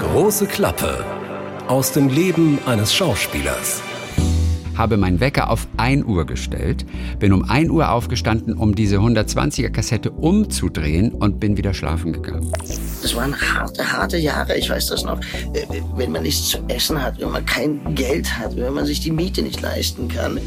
[0.00, 1.04] Große Klappe
[1.68, 3.82] aus dem Leben eines Schauspielers
[4.76, 6.84] habe meinen Wecker auf 1 Uhr gestellt,
[7.18, 12.50] bin um 1 Uhr aufgestanden, um diese 120er Kassette umzudrehen und bin wieder schlafen gegangen.
[13.02, 15.20] Das waren harte, harte Jahre, ich weiß das noch.
[15.52, 19.00] Äh, wenn man nichts zu essen hat, wenn man kein Geld hat, wenn man sich
[19.00, 20.40] die Miete nicht leisten kann.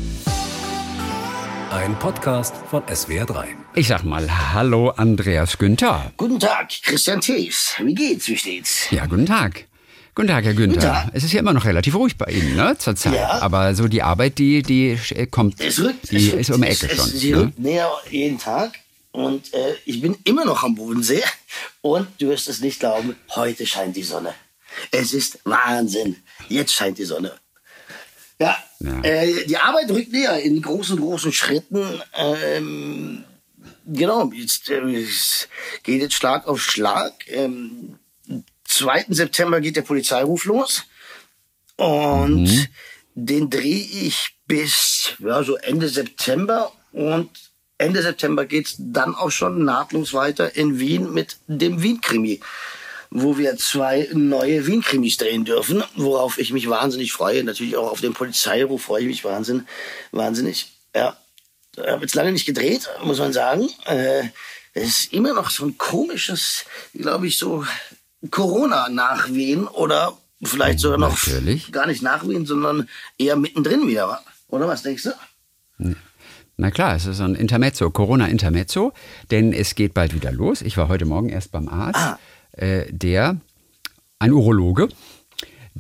[1.77, 3.45] Ein Podcast von SWR3.
[3.75, 6.11] Ich sag mal Hallo Andreas Günther.
[6.17, 7.75] Guten Tag, Christian Thees.
[7.77, 8.89] Wie geht's, wie steht's?
[8.89, 9.65] Ja, guten Tag.
[10.15, 10.81] Guten Tag, Herr Günther.
[10.81, 11.09] Tag.
[11.13, 13.13] Es ist ja immer noch relativ ruhig bei Ihnen, ne, zurzeit.
[13.13, 13.43] Ja.
[13.43, 14.97] Aber so die Arbeit, die, die
[15.29, 17.09] kommt, es rückt, die es rückt, ist um die Ecke es, schon.
[17.09, 17.41] Sie ne?
[17.41, 18.71] rückt näher jeden Tag.
[19.11, 21.21] Und äh, ich bin immer noch am Bodensee.
[21.81, 24.33] Und du wirst es nicht glauben, heute scheint die Sonne.
[24.89, 26.15] Es ist Wahnsinn.
[26.49, 27.33] Jetzt scheint die Sonne.
[28.39, 29.01] Ja, ja.
[29.03, 32.01] Äh, die Arbeit rückt näher in großen, großen Schritten.
[32.13, 33.23] Ähm,
[33.85, 35.05] genau, jetzt äh,
[35.83, 37.13] geht jetzt Schlag auf Schlag.
[37.27, 37.97] Ähm,
[38.65, 39.05] 2.
[39.09, 40.83] September geht der Polizeiruf los.
[41.77, 42.67] Und mhm.
[43.15, 46.71] den drehe ich bis ja, so Ende September.
[46.91, 47.29] Und
[47.79, 52.39] Ende September geht's dann auch schon nahtlos weiter in Wien mit dem Wien-Krimi
[53.09, 57.43] wo wir zwei neue Wien-Krimis drehen dürfen, worauf ich mich wahnsinnig freue.
[57.43, 59.67] Natürlich auch auf den Polizeiruf freue ich mich wahnsinn,
[60.11, 60.71] wahnsinnig.
[60.95, 61.17] Ja,
[61.75, 63.69] ich habe jetzt lange nicht gedreht, muss man sagen.
[63.85, 64.23] Äh,
[64.73, 67.65] es ist immer noch so ein komisches, glaube ich, so
[68.29, 71.71] Corona-Nachwehen oder vielleicht sogar noch Natürlich.
[71.71, 74.21] gar nicht Nachwehen, sondern eher mittendrin wieder.
[74.47, 75.95] Oder was denkst du?
[76.57, 78.93] Na klar, es ist ein Intermezzo, Corona-Intermezzo,
[79.29, 80.61] denn es geht bald wieder los.
[80.63, 82.19] Ich war heute Morgen erst beim Arzt, ah.
[82.57, 83.39] Äh, der,
[84.19, 84.89] ein Urologe,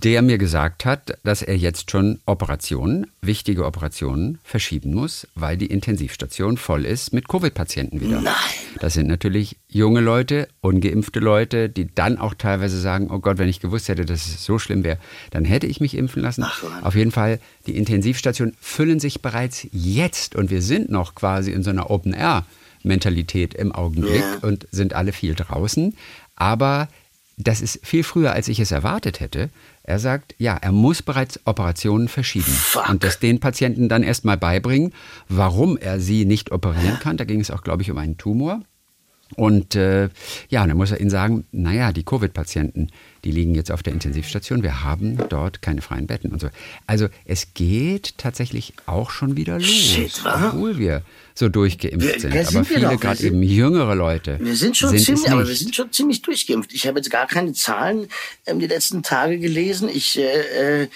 [0.03, 5.65] der mir gesagt hat, dass er jetzt schon Operationen, wichtige Operationen, verschieben muss, weil die
[5.65, 8.21] Intensivstation voll ist mit Covid-Patienten wieder.
[8.21, 8.33] Nein.
[8.79, 13.49] Das sind natürlich junge Leute, ungeimpfte Leute, die dann auch teilweise sagen, oh Gott, wenn
[13.49, 14.99] ich gewusst hätte, dass es so schlimm wäre,
[15.31, 16.43] dann hätte ich mich impfen lassen.
[16.45, 21.51] Ach, Auf jeden Fall, die Intensivstationen füllen sich bereits jetzt und wir sind noch quasi
[21.51, 24.47] in so einer Open-Air-Mentalität im Augenblick ja.
[24.47, 25.95] und sind alle viel draußen.
[26.37, 26.87] Aber
[27.37, 29.49] das ist viel früher, als ich es erwartet hätte.
[29.83, 32.89] Er sagt, ja, er muss bereits Operationen verschieben Fuck.
[32.89, 34.93] und das den Patienten dann erstmal beibringen,
[35.29, 37.17] warum er sie nicht operieren kann.
[37.17, 38.61] Da ging es auch, glaube ich, um einen Tumor.
[39.35, 40.09] Und äh,
[40.49, 42.89] ja, dann muss er ihnen sagen, naja, die Covid-Patienten,
[43.23, 46.49] die liegen jetzt auf der Intensivstation, wir haben dort keine freien Betten und so.
[46.85, 51.01] Also es geht tatsächlich auch schon wieder los, Shit, obwohl wir
[51.35, 52.33] so durchgeimpft wir, sind.
[52.33, 54.39] Aber sind viele, gerade eben jüngere Leute.
[54.41, 56.73] Wir sind schon sind ziemlich, aber wir sind schon ziemlich durchgeimpft.
[56.73, 58.07] Ich habe jetzt gar keine Zahlen
[58.45, 59.89] ähm, die letzten Tage gelesen.
[59.89, 60.87] Ich äh, äh,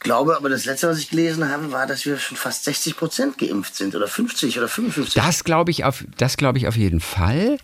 [0.00, 3.38] glaube aber, das letzte, was ich gelesen habe, war, dass wir schon fast 60 Prozent
[3.38, 5.14] geimpft sind oder 50 oder 55.
[5.14, 7.58] Das glaube ich auf, das glaube ich auf jeden Fall.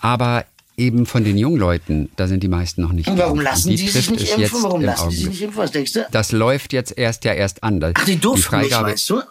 [0.00, 0.46] Aber
[0.76, 3.08] eben von den jungen Leuten, da sind die meisten noch nicht.
[3.08, 4.62] Und warum lassen die, die sich nicht impfen?
[4.62, 5.58] Warum lassen die sich nicht impfen?
[5.58, 6.06] Was denkst du?
[6.10, 7.80] Das läuft jetzt erst ja erst an.
[7.82, 9.22] Ach, die durften die Freigabe, nicht, meinst du?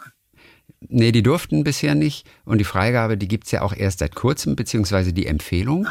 [0.87, 2.25] Nee, die durften bisher nicht.
[2.45, 5.87] Und die Freigabe, die gibt's ja auch erst seit kurzem, beziehungsweise die Empfehlung.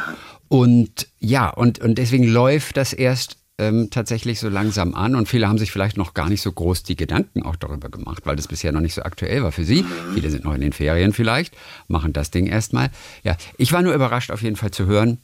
[0.48, 5.14] Und ja, und, und deswegen läuft das erst ähm, tatsächlich so langsam an.
[5.14, 8.22] Und viele haben sich vielleicht noch gar nicht so groß die Gedanken auch darüber gemacht,
[8.24, 9.82] weil das bisher noch nicht so aktuell war für sie.
[9.82, 10.14] Mhm.
[10.14, 11.56] Viele sind noch in den Ferien vielleicht,
[11.88, 12.90] machen das Ding erstmal.
[13.24, 15.18] Ja, ich war nur überrascht auf jeden Fall zu hören,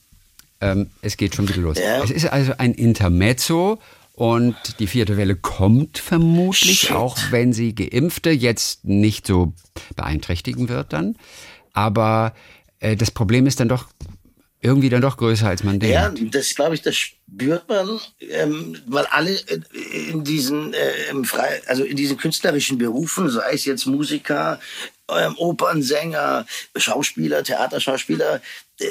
[0.61, 1.79] ähm, es geht schon wieder los.
[1.79, 2.03] Ja.
[2.03, 3.79] Es ist also ein Intermezzo
[4.15, 6.93] und die vierte Welle kommt vermutlich, Shit.
[6.93, 9.53] auch wenn sie Geimpfte jetzt nicht so
[9.97, 11.17] beeinträchtigen wird dann.
[11.73, 12.33] Aber
[12.79, 13.89] äh, das Problem ist dann doch
[14.65, 15.95] irgendwie dann doch größer, als man denkt.
[15.95, 19.39] Ja, das glaube ich, das spürt man, ähm, weil alle
[20.11, 24.59] in diesen äh, frei, also in diesen künstlerischen Berufen, sei es jetzt Musiker,
[25.11, 28.41] ähm, Opernsänger, Schauspieler, Theaterschauspieler,
[28.81, 28.87] äh,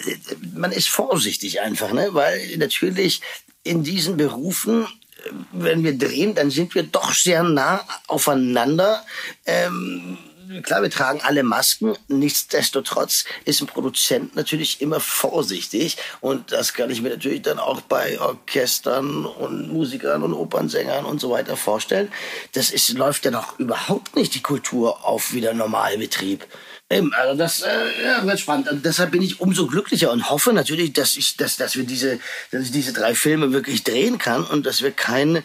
[0.53, 2.09] man ist vorsichtig einfach, ne?
[2.11, 3.21] weil natürlich
[3.63, 9.03] in diesen Berufen äh, wenn wir drehen, dann sind wir doch sehr nah aufeinander.
[9.47, 10.19] Ähm,
[10.63, 11.95] klar, wir tragen alle Masken.
[12.07, 15.97] Nichtsdestotrotz ist ein Produzent natürlich immer vorsichtig.
[16.21, 21.19] Und das kann ich mir natürlich dann auch bei Orchestern und Musikern und Opernsängern und
[21.19, 22.11] so weiter vorstellen.
[22.53, 26.45] Das ist, läuft ja noch überhaupt nicht die Kultur auf wieder Normalbetrieb.
[26.89, 28.69] Eben, also das äh, ja, wird spannend.
[28.69, 32.19] Und deshalb bin ich umso glücklicher und hoffe natürlich, dass ich, dass, dass wir diese,
[32.51, 35.43] dass ich diese drei Filme wirklich drehen kann und dass wir keine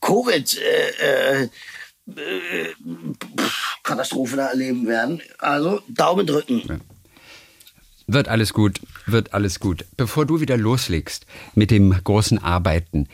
[0.00, 1.48] Covid äh, äh,
[3.82, 5.20] Katastrophen erleben werden.
[5.38, 6.62] Also Daumen drücken.
[6.68, 6.76] Ja.
[8.06, 9.84] Wird alles gut, wird alles gut.
[9.96, 13.06] Bevor du wieder loslegst mit dem großen Arbeiten,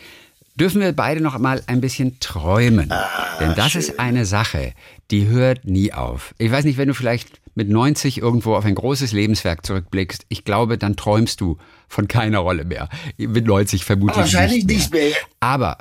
[0.55, 2.91] dürfen wir beide noch mal ein bisschen träumen.
[2.91, 3.81] Ah, Denn das schön.
[3.83, 4.73] ist eine Sache,
[5.11, 6.35] die hört nie auf.
[6.39, 10.45] Ich weiß nicht, wenn du vielleicht mit 90 irgendwo auf ein großes Lebenswerk zurückblickst, ich
[10.45, 11.59] glaube, dann träumst du
[11.89, 12.89] von keiner Rolle mehr.
[13.19, 15.05] Mit 90 vermutlich Wahrscheinlich nicht mehr.
[15.05, 15.23] nicht mehr.
[15.41, 15.77] Aber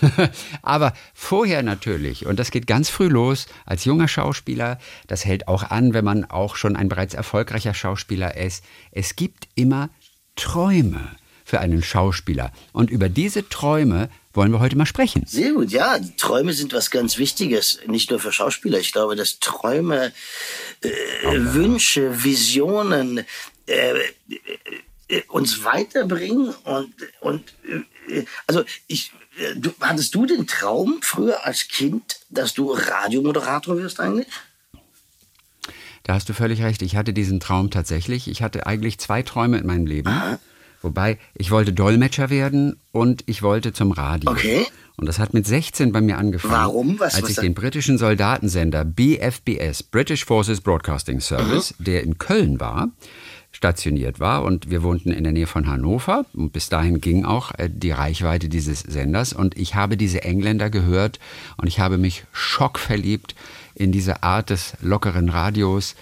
[0.62, 5.64] aber vorher natürlich, und das geht ganz früh los, als junger Schauspieler, das hält auch
[5.70, 9.90] an, wenn man auch schon ein bereits erfolgreicher Schauspieler ist, es gibt immer
[10.36, 12.52] Träume für einen Schauspieler.
[12.72, 15.24] Und über diese Träume wollen wir heute mal sprechen.
[15.26, 15.98] Sehr gut, ja.
[16.18, 18.78] Träume sind was ganz Wichtiges, nicht nur für Schauspieler.
[18.78, 20.12] Ich glaube, dass Träume,
[20.82, 20.90] äh,
[21.22, 23.24] Wünsche, Visionen
[23.66, 23.94] äh,
[25.08, 27.80] äh, uns weiterbringen und, und äh,
[28.46, 34.00] also ich, äh, du, hattest du den Traum früher als Kind, dass du Radiomoderator wirst
[34.00, 34.26] eigentlich?
[36.04, 36.82] Da hast du völlig recht.
[36.82, 38.28] Ich hatte diesen Traum tatsächlich.
[38.28, 40.08] Ich hatte eigentlich zwei Träume in meinem Leben.
[40.08, 40.38] Aha.
[40.82, 44.30] Wobei, ich wollte Dolmetscher werden und ich wollte zum Radio.
[44.30, 44.66] Okay.
[44.98, 46.54] Und das hat mit 16 bei mir angefangen.
[46.54, 47.00] Warum?
[47.00, 52.18] Was- als was ich da- den britischen Soldatensender BFBS, British Forces Broadcasting Service, der in
[52.18, 52.90] Köln war,
[53.56, 57.52] stationiert war und wir wohnten in der Nähe von Hannover und bis dahin ging auch
[57.56, 61.18] äh, die Reichweite dieses Senders und ich habe diese Engländer gehört
[61.56, 63.34] und ich habe mich schockverliebt
[63.74, 65.96] in diese Art des lockeren Radios.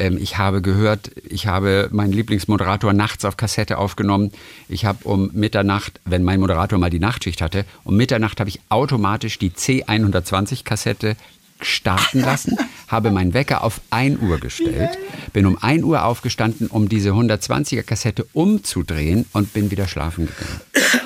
[0.00, 4.32] Ähm, Ich habe gehört, ich habe meinen Lieblingsmoderator nachts auf Kassette aufgenommen.
[4.68, 8.58] Ich habe um Mitternacht, wenn mein Moderator mal die Nachtschicht hatte, um Mitternacht habe ich
[8.68, 11.14] automatisch die C120-Kassette
[11.62, 12.56] starten lassen,
[12.88, 14.98] habe meinen Wecker auf 1 Uhr gestellt,
[15.32, 20.60] bin um 1 Uhr aufgestanden, um diese 120er Kassette umzudrehen und bin wieder schlafen gegangen.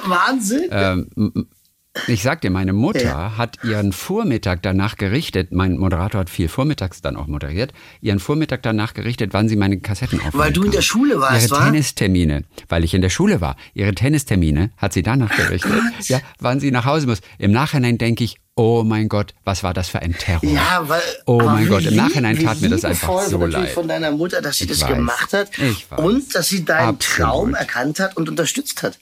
[0.06, 0.68] Wahnsinn.
[0.70, 1.46] Ähm,
[2.08, 7.00] Ich sag dir, meine Mutter hat ihren Vormittag danach gerichtet, mein Moderator hat viel vormittags
[7.02, 10.72] dann auch moderiert, ihren Vormittag danach gerichtet, wann sie meine Kassetten aufnehmen Weil du in
[10.72, 11.64] der Schule warst, Ihre wa?
[11.66, 15.70] Tennistermine, weil ich in der Schule war, ihre Tennistermine hat sie danach gerichtet,
[16.08, 17.20] ja, wann sie nach Hause muss.
[17.38, 20.44] Im Nachhinein denke ich, oh mein Gott, was war das für ein Terror.
[20.48, 21.00] Ja, weil.
[21.26, 23.70] Oh mein Gott, im Nachhinein tat mir das einfach so leid.
[23.70, 24.88] von deiner Mutter, dass sie Ich das weiß.
[24.96, 25.48] gemacht hat.
[25.96, 27.30] Und dass sie deinen Absolut.
[27.30, 28.98] Traum erkannt hat und unterstützt hat.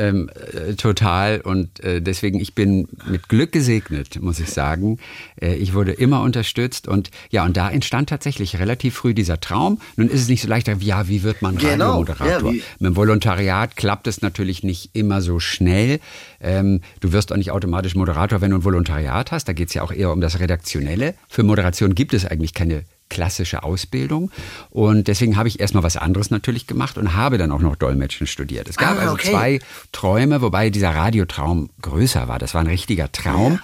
[0.00, 4.98] Ähm, äh, total und äh, deswegen ich bin mit Glück gesegnet, muss ich sagen.
[5.40, 9.78] Äh, ich wurde immer unterstützt und ja und da entstand tatsächlich relativ früh dieser Traum.
[9.96, 12.52] Nun ist es nicht so leicht, ja wie wird man Genau, Radiomoderator?
[12.54, 16.00] ja, Mit dem Volontariat klappt es natürlich nicht immer so schnell.
[16.40, 19.48] Ähm, du wirst auch nicht automatisch Moderator, wenn du ein Volontariat hast.
[19.48, 21.14] Da geht es ja auch eher um das Redaktionelle.
[21.28, 24.30] Für Moderation gibt es eigentlich keine klassische Ausbildung.
[24.70, 28.26] Und deswegen habe ich erstmal was anderes natürlich gemacht und habe dann auch noch Dolmetschen
[28.26, 28.68] studiert.
[28.68, 29.30] Es gab Ah, also okay.
[29.30, 29.58] zwei
[29.92, 32.38] Träume, wobei dieser Radiotraum größer war.
[32.38, 33.60] Das war ein richtiger Traum.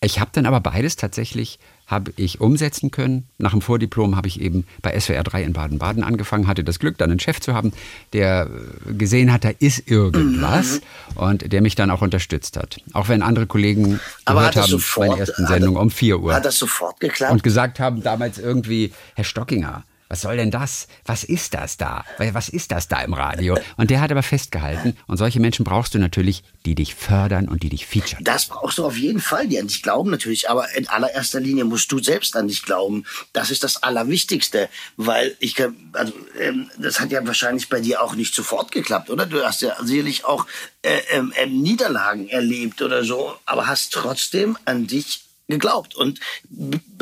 [0.00, 3.28] Ich habe dann aber beides tatsächlich habe ich umsetzen können.
[3.38, 6.96] Nach dem Vordiplom habe ich eben bei SWR 3 in Baden-Baden angefangen, hatte das Glück,
[6.98, 7.72] dann einen Chef zu haben,
[8.12, 8.48] der
[8.88, 10.80] äh, gesehen hat, da ist irgendwas
[11.14, 12.78] und der mich dann auch unterstützt hat.
[12.94, 16.44] Auch wenn andere Kollegen Aber gehört haben, sofort- meine ersten Sendungen um 4 Uhr Hat
[16.44, 17.32] das sofort geklappt?
[17.32, 19.84] und gesagt haben damals irgendwie, Herr Stockinger,
[20.14, 20.86] was soll denn das?
[21.04, 22.04] Was ist das da?
[22.18, 23.58] Was ist das da im Radio?
[23.76, 24.96] Und der hat aber festgehalten.
[25.08, 28.22] Und solche Menschen brauchst du natürlich, die dich fördern und die dich featuren.
[28.22, 31.64] Das brauchst du auf jeden Fall, die an dich glauben natürlich, aber in allererster Linie
[31.64, 33.04] musst du selbst an dich glauben.
[33.32, 38.00] Das ist das Allerwichtigste, weil ich kann, also ähm, das hat ja wahrscheinlich bei dir
[38.00, 39.26] auch nicht sofort geklappt, oder?
[39.26, 40.46] Du hast ja sicherlich auch
[40.82, 46.20] äh, ähm, ähm, Niederlagen erlebt oder so, aber hast trotzdem an dich geglaubt und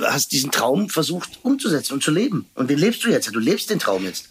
[0.01, 2.47] hast diesen Traum versucht umzusetzen und zu leben.
[2.55, 3.35] Und den lebst du jetzt.
[3.35, 4.29] Du lebst den Traum jetzt.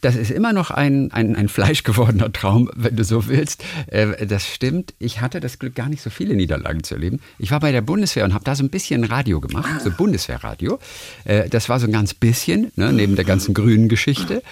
[0.00, 3.64] Das ist immer noch ein, ein, ein fleischgewordener Traum, wenn du so willst.
[3.86, 4.94] Äh, das stimmt.
[4.98, 7.20] Ich hatte das Glück, gar nicht so viele Niederlagen zu erleben.
[7.38, 10.78] Ich war bei der Bundeswehr und habe da so ein bisschen Radio gemacht, so Bundeswehrradio.
[11.24, 14.42] Äh, das war so ein ganz bisschen, ne, neben der ganzen grünen Geschichte.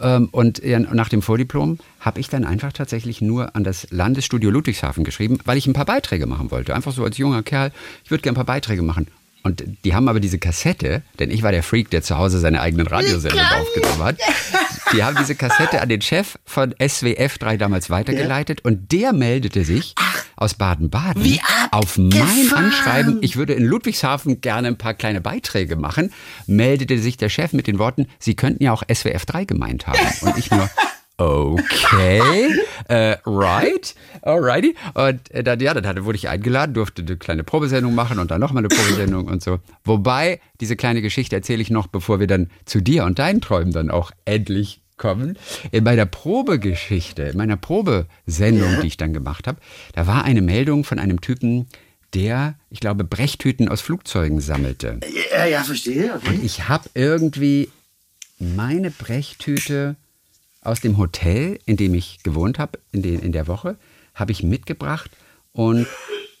[0.00, 5.04] Ähm, und nach dem Vordiplom habe ich dann einfach tatsächlich nur an das Landesstudio Ludwigshafen
[5.04, 6.74] geschrieben, weil ich ein paar Beiträge machen wollte.
[6.74, 7.72] Einfach so als junger Kerl,
[8.04, 9.08] ich würde gerne ein paar Beiträge machen.
[9.42, 12.60] Und die haben aber diese Kassette, denn ich war der Freak, der zu Hause seine
[12.60, 14.16] eigenen Radiosendungen aufgenommen hat.
[14.92, 19.64] Die haben diese Kassette an den Chef von SWF 3 damals weitergeleitet und der meldete
[19.64, 19.94] sich
[20.36, 21.38] aus Baden-Baden
[21.70, 22.52] auf mein.
[22.54, 26.12] Anschreiben, ich würde in Ludwigshafen gerne ein paar kleine Beiträge machen,
[26.46, 29.98] meldete sich der Chef mit den Worten, Sie könnten ja auch SWF 3 gemeint haben.
[30.22, 30.68] Und ich nur,
[31.18, 32.48] okay,
[32.88, 34.74] äh, right, alrighty.
[34.94, 38.30] Und äh, dann, ja, dann hatte, wurde ich eingeladen, durfte eine kleine Probesendung machen und
[38.30, 39.58] dann nochmal eine Probesendung und so.
[39.84, 43.72] Wobei, diese kleine Geschichte erzähle ich noch, bevor wir dann zu dir und deinen Träumen
[43.72, 45.38] dann auch endlich kommen.
[45.70, 49.60] In meiner Probegeschichte, in meiner Probesendung, die ich dann gemacht habe,
[49.94, 51.66] da war eine Meldung von einem Typen,
[52.14, 55.00] der, ich glaube, Brechtüten aus Flugzeugen sammelte.
[55.32, 56.14] Ja, ja, verstehe.
[56.14, 56.40] Okay.
[56.42, 57.70] Ich habe irgendwie
[58.38, 59.96] meine Brechtüte
[60.62, 63.76] aus dem Hotel, in dem ich gewohnt habe, in, in der Woche,
[64.14, 65.10] habe ich mitgebracht
[65.52, 65.86] und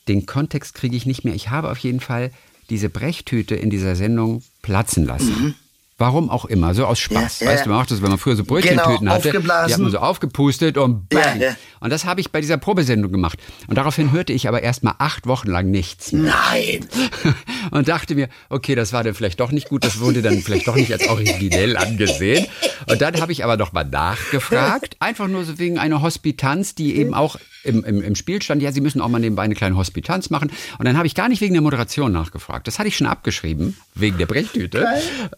[0.08, 1.34] den Kontext kriege ich nicht mehr.
[1.34, 2.30] Ich habe auf jeden Fall
[2.70, 5.54] diese Brechtüte in dieser Sendung platzen lassen.
[6.00, 7.40] Warum auch immer, so aus Spaß.
[7.40, 7.52] Ja, ja.
[7.52, 9.90] Weißt du, man macht das, wenn man früher so Brötchentüten Genau, hatte, die hat man
[9.90, 11.40] so aufgepustet und bang.
[11.40, 11.56] Ja, ja.
[11.80, 13.40] Und das habe ich bei dieser Probesendung gemacht.
[13.66, 16.32] Und daraufhin hörte ich aber erst mal acht Wochen lang nichts mehr.
[16.52, 16.86] Nein.
[17.72, 20.68] und dachte mir, okay, das war dann vielleicht doch nicht gut, das wurde dann vielleicht
[20.68, 22.46] doch nicht als originell angesehen.
[22.86, 26.94] Und dann habe ich aber noch mal nachgefragt, einfach nur so wegen einer Hospitanz, die
[26.96, 27.38] eben auch
[27.68, 30.50] im, im, im Spiel stand, ja, Sie müssen auch mal nebenbei eine kleine Hospitanz machen.
[30.78, 32.66] Und dann habe ich gar nicht wegen der Moderation nachgefragt.
[32.66, 34.86] Das hatte ich schon abgeschrieben, wegen der Brechtüte.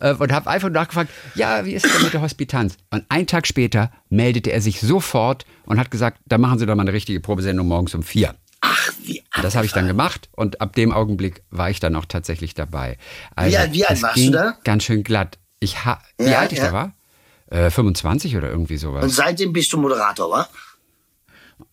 [0.00, 2.76] Äh, und habe einfach nachgefragt, ja, wie ist es denn mit der Hospitanz?
[2.90, 6.74] Und einen Tag später meldete er sich sofort und hat gesagt, da machen Sie doch
[6.74, 8.34] mal eine richtige Probesendung morgens um vier.
[8.62, 11.96] Ach, wie Und das habe ich dann gemacht und ab dem Augenblick war ich dann
[11.96, 12.98] auch tatsächlich dabei.
[13.34, 14.54] Also, Wie alt- wie alt warst du da?
[14.64, 15.38] Ganz schön glatt.
[15.60, 16.66] Ich ha wie Ja, alt ich ja.
[16.66, 16.92] da war?
[17.50, 19.02] Äh, 25 oder irgendwie sowas.
[19.02, 20.48] Und seitdem bist du Moderator, wa?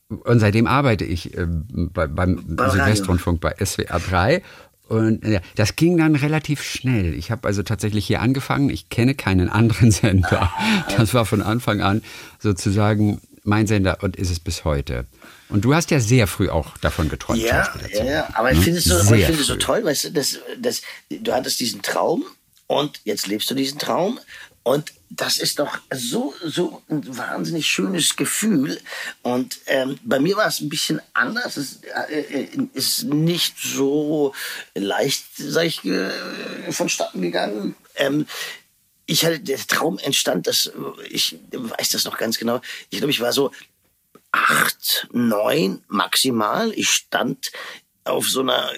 [0.09, 2.71] Und seitdem arbeite ich äh, bei, beim Radio.
[2.71, 4.41] Südwestrundfunk bei SWR 3.
[4.87, 7.13] Und ja, das ging dann relativ schnell.
[7.13, 8.69] Ich habe also tatsächlich hier angefangen.
[8.69, 10.51] Ich kenne keinen anderen Sender.
[10.95, 12.01] Das war von Anfang an
[12.39, 15.05] sozusagen mein Sender und ist es bis heute.
[15.49, 17.41] Und du hast ja sehr früh auch davon geträumt.
[17.41, 18.27] Ja, ja, ja.
[18.33, 21.59] Aber ich finde es so, ich es so toll, weißt du, dass, dass du hattest
[21.59, 22.25] diesen Traum
[22.67, 24.19] und jetzt lebst du diesen Traum.
[24.67, 28.81] Und das ist doch so, so ein wahnsinnig schönes Gefühl.
[29.21, 31.55] Und ähm, bei mir war es ein bisschen anders.
[31.55, 34.33] Es äh, äh, ist nicht so
[34.75, 36.11] leicht, sag ich, äh,
[36.69, 37.77] vonstatten gegangen.
[37.95, 38.27] Ähm,
[39.05, 40.69] ich hatte, der Traum entstand, dass,
[41.09, 42.59] ich weiß das noch ganz genau,
[42.89, 43.51] ich glaube, ich war so
[44.33, 46.73] acht, neun maximal.
[46.73, 47.53] Ich stand
[48.03, 48.73] auf so einer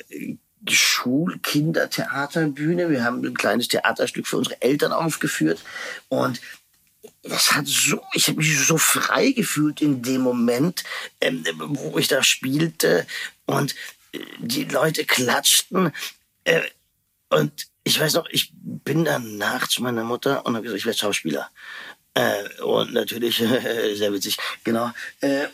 [0.68, 2.90] Schulkindertheaterbühne.
[2.90, 5.64] Wir haben ein kleines Theaterstück für unsere Eltern aufgeführt
[6.10, 6.40] und
[7.24, 10.84] das hat so, ich habe mich so frei gefühlt in dem Moment,
[11.22, 13.06] ähm, wo ich da spielte
[13.46, 13.76] und
[14.14, 15.92] äh, die Leute klatschten
[16.44, 16.62] äh,
[17.30, 21.00] und ich weiß noch, ich bin danach zu meiner Mutter und habe gesagt, ich werde
[21.00, 21.50] Schauspieler.
[22.20, 23.38] Äh, und natürlich,
[23.96, 24.92] sehr witzig, genau.
[25.22, 25.46] Äh,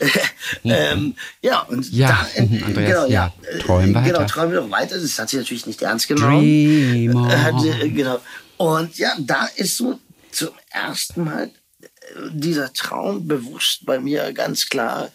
[0.64, 4.26] ähm, ja, und Ja, da, äh, mhm, Andreas, genau, ja, Äh, träum Genau, weiter.
[4.26, 4.98] träumen noch weiter.
[5.00, 6.42] Das hat sie natürlich nicht ernst genommen.
[6.44, 8.20] Äh, äh, genau.
[8.56, 9.98] Und ja, da ist so
[10.30, 11.86] zum ersten Mal äh,
[12.32, 15.10] dieser Traum bewusst bei mir ganz klar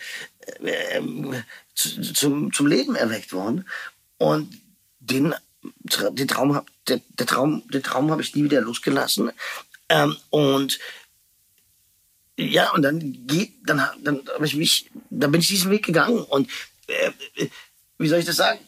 [0.64, 1.36] äh, ähm,
[1.76, 3.66] zu, zum, zum Leben erweckt worden.
[4.18, 4.50] Und
[5.00, 5.34] den,
[6.12, 9.32] den Traum, hab- der, der Traum, den Traum habe ich nie wieder losgelassen.
[9.90, 10.80] Ähm, und
[12.38, 16.20] ja, und dann geht, dann, dann habe ich mich, dann bin ich diesen Weg gegangen
[16.20, 16.50] und
[16.88, 17.12] äh,
[17.98, 18.60] wie soll ich das sagen?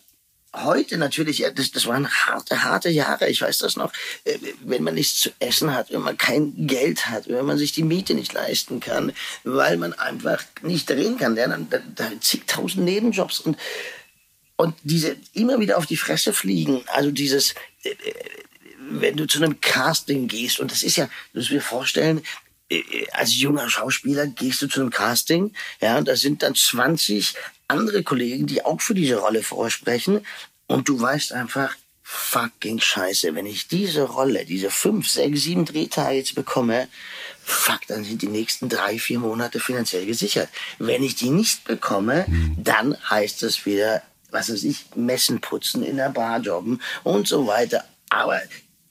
[0.54, 3.30] Heute natürlich, das, das waren harte, harte Jahre.
[3.30, 3.94] Ich weiß das noch.
[4.26, 7.72] Äh, Wenn man nichts zu essen hat, wenn man kein Geld hat, wenn man sich
[7.72, 9.14] die Miete nicht leisten kann,
[9.46, 13.58] weil man einfach nicht drehen kann, ja, dann, dann, dann zigtausend Nebenjobs und
[14.58, 18.14] und diese immer wieder auf die Fresse fliegen, also dieses, äh, äh,
[19.00, 22.22] wenn du zu einem Casting gehst, und das ist ja, du musst dir vorstellen,
[22.70, 22.82] äh,
[23.12, 27.34] als junger Schauspieler gehst du zu einem Casting, ja, und da sind dann 20
[27.68, 30.26] andere Kollegen, die auch für diese Rolle vorsprechen,
[30.68, 31.76] und du weißt einfach,
[32.12, 36.90] fucking scheiße, wenn ich diese Rolle, diese fünf, sechs, sieben Drehtage jetzt bekomme,
[37.44, 40.50] fuck, dann sind die nächsten drei, vier Monate finanziell gesichert.
[40.78, 42.26] Wenn ich die nicht bekomme,
[42.58, 47.48] dann heißt es wieder, was weiß ich, Messen putzen, in der Bar jobben und so
[47.48, 47.86] weiter.
[48.10, 48.42] Aber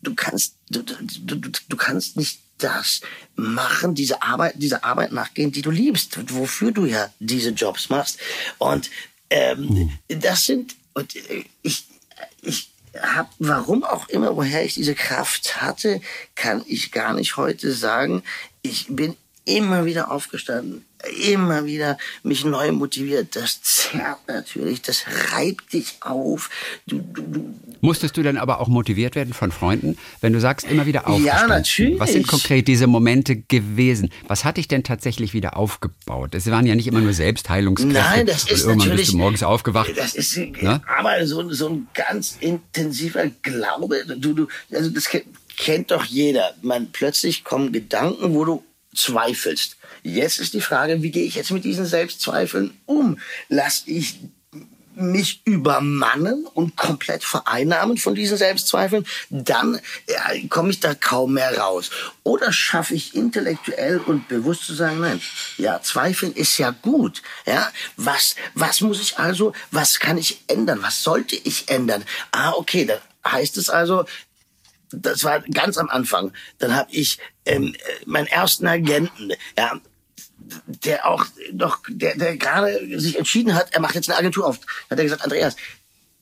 [0.03, 3.01] du kannst, du, du, du, du kannst nicht das
[3.37, 8.19] machen, diese Arbeit, diese Arbeit nachgehen, die du liebst, wofür du ja diese Jobs machst.
[8.59, 8.91] Und
[9.31, 11.15] ähm, das sind, und
[11.63, 11.87] ich,
[12.43, 16.01] ich habe, warum auch immer, woher ich diese Kraft hatte,
[16.35, 18.23] kann ich gar nicht heute sagen.
[18.63, 20.85] Ich bin immer wieder aufgestanden,
[21.25, 23.37] immer wieder mich neu motiviert.
[23.37, 26.51] Das zerrt natürlich, das reibt dich auf.
[26.87, 30.67] Du, du, du, Musstest du dann aber auch motiviert werden von Freunden, wenn du sagst,
[30.71, 31.49] immer wieder aufgestanden?
[31.49, 32.01] natürlich.
[32.01, 34.11] Was sind konkret diese Momente gewesen?
[34.29, 36.35] Was hat dich denn tatsächlich wieder aufgebaut?
[36.35, 37.99] Es waren ja nicht immer nur Selbstheilungskräfte.
[37.99, 38.97] Nein, das ist irgendwann natürlich.
[39.01, 39.93] bist du morgens aufgewacht.
[39.97, 40.81] Das ist Ne?
[40.87, 44.05] aber so, so ein ganz intensiver Glaube.
[44.17, 45.25] Du, du, also das kennt,
[45.57, 46.55] kennt doch jeder.
[46.63, 48.65] Man plötzlich kommen Gedanken, wo du
[48.95, 49.77] zweifelst.
[50.03, 53.19] Jetzt ist die Frage, wie gehe ich jetzt mit diesen Selbstzweifeln um?
[53.49, 54.17] Lass ich
[55.01, 61.59] mich übermannen und komplett vereinnahmen von diesen Selbstzweifeln, dann ja, komme ich da kaum mehr
[61.59, 61.91] raus.
[62.23, 65.21] Oder schaffe ich intellektuell und bewusst zu sagen, nein,
[65.57, 67.23] ja, Zweifeln ist ja gut.
[67.47, 70.83] Ja, was, was muss ich also, was kann ich ändern?
[70.83, 72.05] Was sollte ich ändern?
[72.33, 72.99] Ah, okay, da
[73.31, 74.05] heißt es also,
[74.93, 76.33] das war ganz am Anfang.
[76.59, 79.81] Dann habe ich ähm, äh, meinen ersten Agenten, ja,
[80.67, 84.59] der auch noch, der, der gerade sich entschieden hat, er macht jetzt eine Agentur auf.
[84.91, 85.57] Hat er gesagt, Andreas,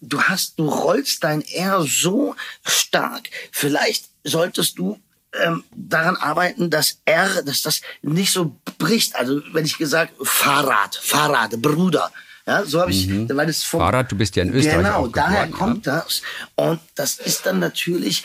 [0.00, 2.35] du hast, du rollst dein R so
[2.66, 3.28] stark.
[3.52, 4.99] Vielleicht solltest du
[5.44, 9.14] ähm, daran arbeiten, dass R, dass das nicht so bricht.
[9.16, 12.11] Also wenn ich gesagt Fahrrad, Fahrrad, Bruder,
[12.47, 13.28] ja, so habe ich, Mhm.
[13.37, 16.23] weil das vom, Fahrrad, du bist ja in Österreich Genau, daher geboren, kommt das.
[16.54, 18.25] Und das ist dann natürlich,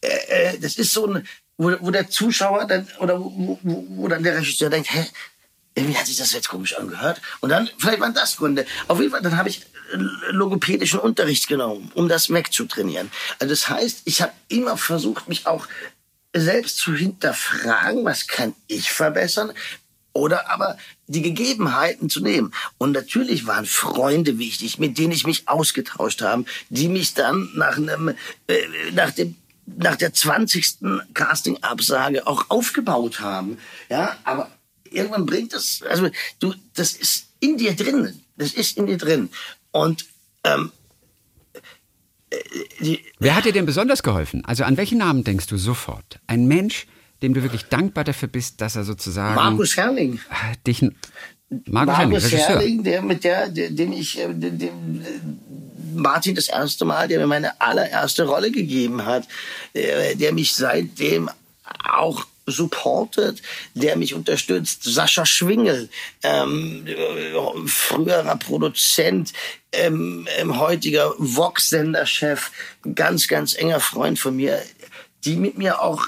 [0.00, 4.08] äh, äh, das ist so ein, wo, wo der Zuschauer dann, oder wo, wo, wo
[4.08, 5.04] dann der Regisseur denkt, hä,
[5.74, 7.20] irgendwie hat sich das jetzt komisch angehört.
[7.40, 8.64] Und dann, vielleicht waren das Gründe.
[8.86, 9.62] Auf jeden Fall, dann habe ich
[9.92, 9.96] äh,
[10.30, 13.10] logopädischen Unterricht genommen, um das wegzutrainieren.
[13.38, 15.66] Also das heißt, ich habe immer versucht, mich auch
[16.32, 19.52] selbst zu hinterfragen, was kann ich verbessern,
[20.12, 20.78] oder aber
[21.08, 22.54] die Gegebenheiten zu nehmen.
[22.78, 27.76] Und natürlich waren Freunde wichtig, mit denen ich mich ausgetauscht habe, die mich dann nach
[27.76, 28.14] einem,
[28.46, 28.62] äh,
[28.92, 30.76] nach dem nach der 20.
[31.14, 33.56] Casting-Absage auch aufgebaut haben.
[33.88, 34.50] Ja, aber
[34.94, 36.08] irgendwann bringt das, also
[36.38, 38.20] du, das ist in dir drin.
[38.36, 39.30] Das ist in dir drin.
[39.70, 40.06] Und
[40.44, 40.72] ähm,
[42.30, 42.36] äh,
[42.80, 44.44] die, Wer hat dir denn besonders geholfen?
[44.44, 46.20] Also an welchen Namen denkst du sofort?
[46.26, 46.86] Ein Mensch,
[47.22, 50.20] dem du wirklich dankbar dafür bist, dass er sozusagen Markus Herrling.
[50.30, 52.48] Ah, dich Markus, Herrling, Markus Regisseur.
[52.48, 55.04] Herrling, der mit der, der dem ich, äh, dem, dem äh,
[55.94, 59.28] Martin das erste Mal, der mir meine allererste Rolle gegeben hat,
[59.74, 61.30] der, der mich seitdem
[61.84, 63.42] auch supportet,
[63.74, 64.82] der mich unterstützt.
[64.84, 65.88] Sascha Schwingel,
[66.22, 69.32] ähm, äh, früherer Produzent,
[69.72, 72.50] ähm, ähm, heutiger Vox-Senderchef,
[72.94, 74.62] ganz, ganz enger Freund von mir,
[75.24, 76.06] die mit mir auch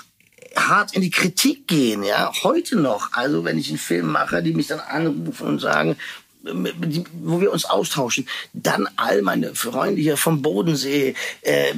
[0.55, 3.13] hart in die Kritik gehen, ja, heute noch.
[3.13, 5.97] Also wenn ich einen Film mache, die mich dann anrufen und sagen,
[6.43, 11.75] die, wo wir uns austauschen, dann all meine Freunde hier vom Bodensee, äh,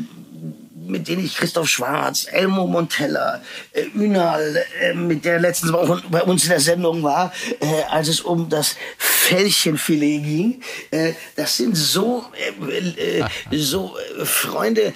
[0.89, 3.43] mit denen ich Christoph Schwarz, Elmo Montella,
[3.73, 8.09] äh, Ünal, äh, mit der letztens Woche bei uns in der Sendung war, äh, als
[8.09, 10.63] es um das Fällchenfilet ging.
[10.91, 12.25] Äh, das sind so,
[12.71, 14.93] äh, äh, so äh, Freunde,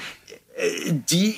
[0.57, 1.37] äh, die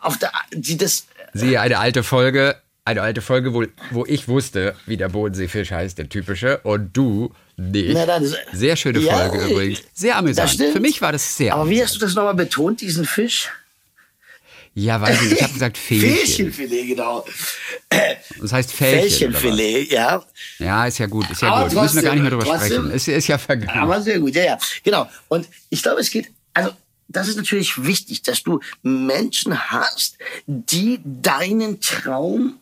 [0.00, 4.74] auf der, die das Siehe eine alte Folge, eine alte Folge, wo, wo ich wusste,
[4.86, 7.94] wie der Bodenseefisch heißt, der typische, und du nicht.
[7.94, 9.82] Das- sehr schöne Ja, Folge übrigens.
[9.92, 10.50] Sehr amüsant.
[10.72, 11.84] Für mich war das sehr Aber wie amüsant.
[11.88, 13.50] hast du das nochmal betont, diesen Fisch?
[14.78, 15.32] Ja, weiß ich.
[15.32, 16.16] Ich habe gesagt Fählchen.
[16.52, 17.24] Fählchenfilet, genau.
[18.40, 18.76] Das heißt was?
[18.76, 20.24] Fählchenfilet, ja.
[20.58, 21.82] Ja, ist ja gut, ist ja Aber gut.
[21.82, 22.90] Müssen wir gar nicht mehr drüber trotzdem- sprechen.
[22.92, 23.78] Ist, ist ja vergangen.
[23.80, 24.58] Aber sehr gut, ja, ja.
[24.84, 25.08] Genau.
[25.28, 26.70] Und ich glaube, es geht, also,
[27.08, 32.58] das ist natürlich wichtig, dass du Menschen hast, die deinen Traum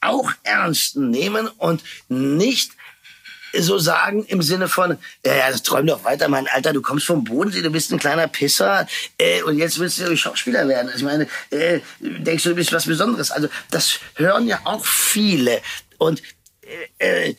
[0.00, 2.72] auch ernst nehmen und nicht
[3.52, 7.24] so sagen im Sinne von, ja, ja, träum doch weiter, mein Alter, du kommst vom
[7.24, 8.86] Bodensee, du bist ein kleiner Pisser
[9.18, 10.88] äh, und jetzt willst du Schauspieler werden.
[10.88, 13.30] Also ich meine, äh, denkst du, du bist was Besonderes.
[13.30, 15.60] Also das hören ja auch viele
[15.98, 16.22] und
[16.98, 17.34] äh, äh,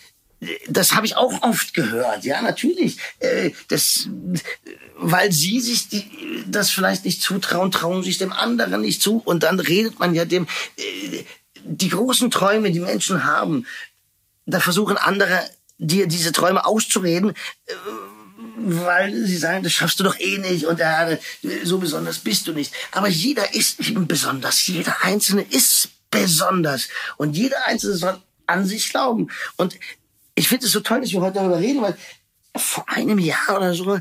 [0.69, 2.97] das habe ich auch oft gehört, ja, natürlich.
[3.19, 4.07] Äh, das,
[4.95, 6.09] weil sie sich die,
[6.47, 10.23] das vielleicht nicht zutrauen, trauen sich dem anderen nicht zu und dann redet man ja
[10.25, 11.23] dem, äh,
[11.63, 13.65] die großen Träume, die Menschen haben,
[14.45, 15.41] da versuchen andere
[15.79, 17.73] dir diese Träume auszureden, äh,
[18.57, 21.17] weil sie sagen, das schaffst du doch eh nicht und äh,
[21.63, 22.73] so besonders bist du nicht.
[22.91, 28.89] Aber jeder ist eben besonders, jeder Einzelne ist besonders und jeder Einzelne soll an sich
[28.89, 29.29] glauben.
[29.57, 29.79] Und
[30.35, 31.97] ich finde es so toll, dass wir heute darüber reden, weil
[32.55, 33.99] vor einem Jahr oder so,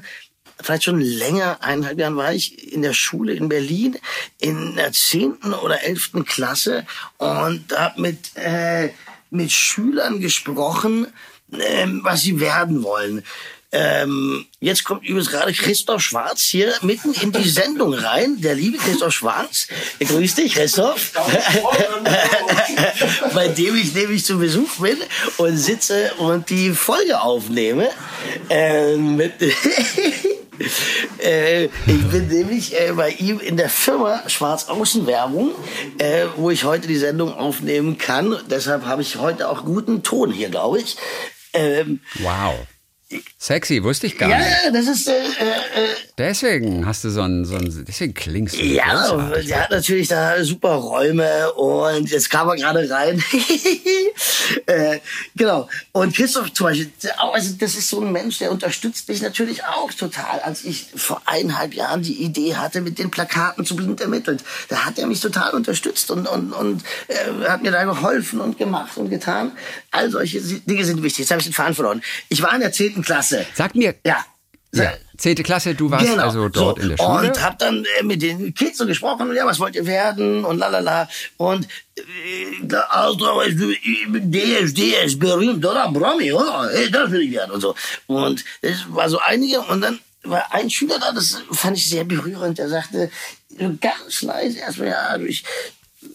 [0.60, 3.96] vielleicht schon länger, eineinhalb Jahren war ich in der Schule in Berlin
[4.40, 6.86] in der zehnten oder elften Klasse
[7.18, 8.90] und habe mit, äh,
[9.30, 11.06] mit Schülern gesprochen,
[11.52, 13.22] ähm, was sie werden wollen.
[13.70, 18.40] Ähm, jetzt kommt übrigens gerade Christoph Schwarz hier mitten in die Sendung rein.
[18.40, 19.68] Der liebe Christoph Schwarz.
[20.00, 21.12] Grüß dich, Christoph.
[23.34, 24.96] Bei dem ich nämlich zu Besuch bin
[25.36, 27.90] und sitze und die Folge aufnehme.
[28.48, 29.20] Ähm,
[31.22, 35.50] äh, ich bin nämlich äh, bei ihm in der Firma Schwarz Außenwerbung,
[35.98, 38.34] äh, wo ich heute die Sendung aufnehmen kann.
[38.50, 40.96] Deshalb habe ich heute auch guten Ton hier, glaube ich.
[41.52, 42.66] Ähm, Wow.
[43.38, 44.50] Sexy, wusste ich gar ja, nicht.
[44.64, 48.62] ja, das ist äh, äh, Deswegen hast du so ein, so ein deswegen klingst du
[48.62, 49.46] Ja, großartig.
[49.46, 53.22] der hat natürlich da super Räume und jetzt kam er gerade rein.
[54.66, 54.98] äh,
[55.34, 55.70] genau.
[55.92, 59.90] Und Christoph zum Beispiel, also das ist so ein Mensch, der unterstützt mich natürlich auch
[59.94, 60.40] total.
[60.40, 64.84] Als ich vor eineinhalb Jahren die Idee hatte, mit den Plakaten zu blind ermittelt, da
[64.84, 68.98] hat er mich total unterstützt und, und, und äh, hat mir da geholfen und gemacht
[68.98, 69.52] und getan.
[69.92, 71.20] All solche Dinge sind wichtig.
[71.20, 72.02] Jetzt habe ich den Faden verloren.
[72.28, 73.46] Ich war in der zehnten Klasse.
[73.54, 74.24] Sag mir, Ja.
[74.72, 76.24] ja, zehnte Klasse, du warst Genau.
[76.24, 76.82] also dort so.
[76.82, 77.28] in der Schule.
[77.28, 80.58] Und hab dann äh, mit den Kids so gesprochen, ja, was wollt ihr werden und
[80.58, 81.08] lalala.
[81.36, 82.02] Und äh,
[82.60, 83.72] der Alter, weißt du,
[84.20, 85.90] der ist, der ist berühmt, oder?
[85.92, 86.70] Promi, oder?
[86.72, 87.74] Ey, das will ich werden und so.
[88.06, 92.04] Und es war so einige und dann war ein Schüler da, das fand ich sehr
[92.04, 93.10] berührend, der sagte
[93.80, 95.44] ganz leise erstmal, ja, also ich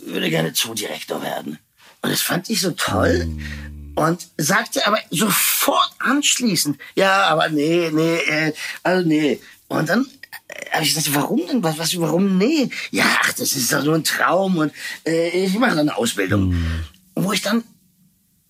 [0.05, 1.57] würde gerne Zoodirektor werden.
[2.01, 3.27] Und das fand ich so toll.
[3.95, 9.39] Und sagte aber sofort anschließend, ja, aber nee, nee, äh, also nee.
[9.67, 10.07] Und dann
[10.47, 11.63] äh, habe ich gesagt, warum denn?
[11.63, 12.69] Was, was, warum nee?
[12.91, 14.73] Ja, ach, das ist doch nur ein Traum und
[15.05, 16.49] äh, ich mache eine Ausbildung.
[16.49, 16.83] Mhm.
[17.15, 17.63] Wo ich dann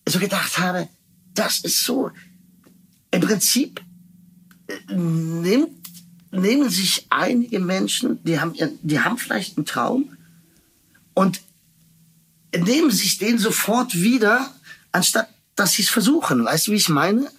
[0.08, 0.88] so gedacht habe,
[1.34, 2.12] das ist so,
[3.12, 3.82] im Prinzip
[4.68, 5.70] äh, nimmt,
[6.32, 10.18] nehmen sich einige Menschen, die haben, die haben vielleicht einen Traum
[11.14, 11.42] und
[12.56, 14.54] nehmen sich den sofort wieder,
[14.92, 16.46] anstatt dass sie es versuchen.
[16.46, 17.30] Weißt du, wie ich meine?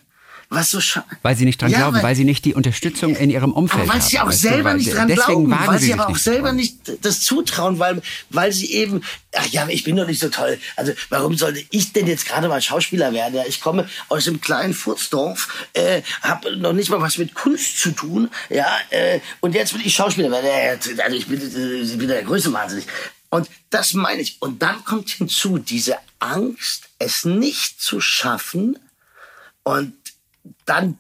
[0.51, 0.79] Was so
[1.23, 3.89] weil sie nicht dran ja, glauben, weil, weil, sie nicht die Unterstützung in ihrem Umfeld
[3.89, 4.09] weil haben.
[4.09, 6.57] sie auch selber du, nicht dran glauben, weil sie aber auch selber trauen.
[6.57, 9.03] nicht das zutrauen, weil, weil sie eben,
[9.35, 10.59] ach ja, ich bin doch nicht so toll.
[10.77, 13.35] Also warum sollte ich denn jetzt gerade mal Schauspieler werden?
[13.35, 17.81] Ja, ich komme aus einem kleinen Furzdorf, äh, habe noch nicht mal was mit Kunst
[17.81, 20.79] zu tun, ja, äh, und jetzt will ich Schauspieler werden.
[21.03, 22.87] Also ich bin, äh, ich bin der größte wahnsinnig.
[23.35, 24.41] Und das meine ich.
[24.41, 28.79] Und dann kommt hinzu diese Angst, es nicht zu schaffen.
[29.65, 29.93] Und
[30.67, 30.99] dann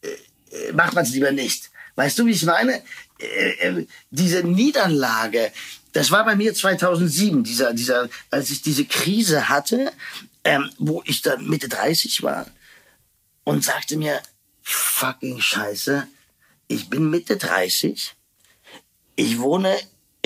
[0.00, 1.70] äh, macht man es lieber nicht.
[1.96, 2.82] Weißt du, wie ich meine?
[3.18, 5.52] Äh, äh, diese Niederlage,
[5.92, 9.92] das war bei mir 2007, dieser, dieser, als ich diese Krise hatte,
[10.44, 12.46] ähm, wo ich dann Mitte 30 war
[13.44, 14.22] und sagte mir,
[14.62, 16.08] fucking Scheiße,
[16.68, 18.14] ich bin Mitte 30,
[19.16, 19.78] ich wohne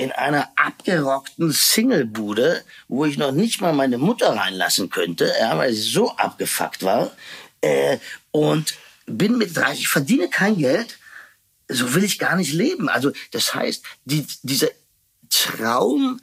[0.03, 5.73] in einer abgerockten Singlebude, wo ich noch nicht mal meine Mutter reinlassen könnte, ja, weil
[5.73, 7.11] sie so abgefuckt war.
[7.61, 7.99] Äh,
[8.31, 10.99] und bin mit 30, verdiene kein Geld,
[11.69, 12.89] so will ich gar nicht leben.
[12.89, 14.69] Also das heißt, die, dieser
[15.29, 16.19] Traum,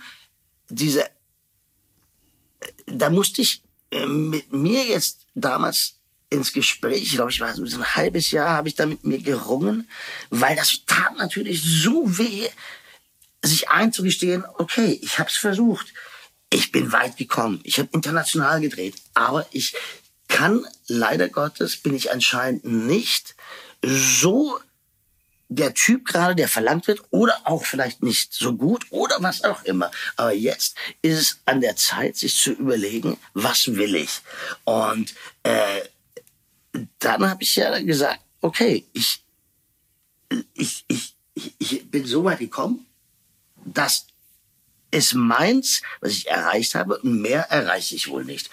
[0.68, 1.06] diese,
[2.86, 5.94] da musste ich äh, mit mir jetzt damals
[6.28, 9.20] ins Gespräch, ich glaube, ich war so ein halbes Jahr, habe ich da mit mir
[9.22, 9.88] gerungen,
[10.28, 12.48] weil das tat natürlich so weh,
[13.42, 15.87] sich einzugestehen, okay, ich habe es versucht.
[16.53, 17.61] Ich bin weit gekommen.
[17.62, 18.96] Ich habe international gedreht.
[19.14, 19.74] Aber ich
[20.29, 23.35] kann, leider Gottes, bin ich anscheinend nicht
[23.83, 24.59] so
[25.50, 29.64] der Typ gerade, der verlangt wird, oder auch vielleicht nicht so gut, oder was auch
[29.64, 29.90] immer.
[30.16, 34.20] Aber jetzt ist es an der Zeit, sich zu überlegen, was will ich?
[34.64, 35.81] Und äh,
[37.00, 39.24] dann habe ich ja gesagt, okay, ich,
[40.55, 41.16] ich, ich,
[41.59, 42.87] ich bin so weit gekommen,
[43.64, 44.06] das
[44.90, 48.50] ist meins, was ich erreicht habe, und mehr erreiche ich wohl nicht.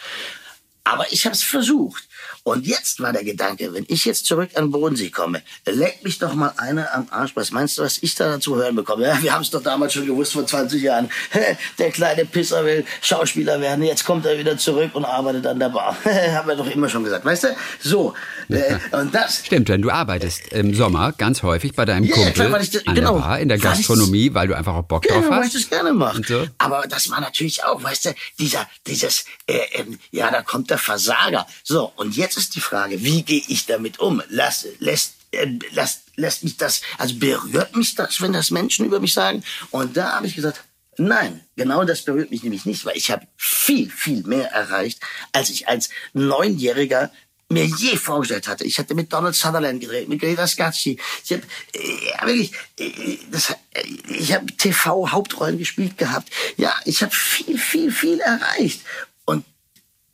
[0.83, 2.07] Aber ich habe es versucht.
[2.43, 6.33] Und jetzt war der Gedanke, wenn ich jetzt zurück an Bodensee komme, leck mich doch
[6.33, 7.35] mal einer am Arsch.
[7.35, 9.05] Was meinst du, was ich da dazu hören bekomme?
[9.05, 11.09] Ja, wir haben es doch damals schon gewusst, vor 20 Jahren.
[11.77, 15.69] Der kleine Pisser will Schauspieler werden, jetzt kommt er wieder zurück und arbeitet an der
[15.69, 15.95] Bar.
[16.05, 17.47] haben wir doch immer schon gesagt, weißt du?
[17.79, 18.13] So,
[18.49, 19.45] äh, und das...
[19.45, 22.71] Stimmt, denn du arbeitest im Sommer ganz häufig bei deinem yeah, Kumpel klar, weil ich
[22.71, 25.15] das, an genau, der Bar, in der Gastronomie, weil, weil, du einfach auch Bock genau,
[25.15, 25.39] drauf hast.
[25.39, 26.21] weil ich das gerne mache.
[26.25, 26.47] So.
[26.57, 30.77] Aber das war natürlich auch, weißt du, dieser, dieses, äh, äh, ja, da kommt der
[30.77, 31.45] Versager.
[31.63, 34.21] So, und jetzt ist die Frage, wie gehe ich damit um?
[34.30, 38.99] Lass, lässt, äh, lässt, lässt mich das, also berührt mich das, wenn das Menschen über
[38.99, 39.43] mich sagen?
[39.71, 40.63] Und da habe ich gesagt,
[40.99, 44.99] Nein, genau das berührt mich nämlich nicht, weil ich habe viel, viel mehr erreicht,
[45.32, 47.12] als ich als Neunjähriger
[47.49, 48.65] mir je vorgestellt hatte.
[48.65, 50.99] Ich hatte mit Donald Sutherland gedreht, mit Greta Scacchi.
[51.23, 56.30] Ich habe äh, wirklich, äh, das, äh, ich habe TV-Hauptrollen gespielt gehabt.
[56.58, 58.82] Ja, ich habe viel, viel, viel erreicht.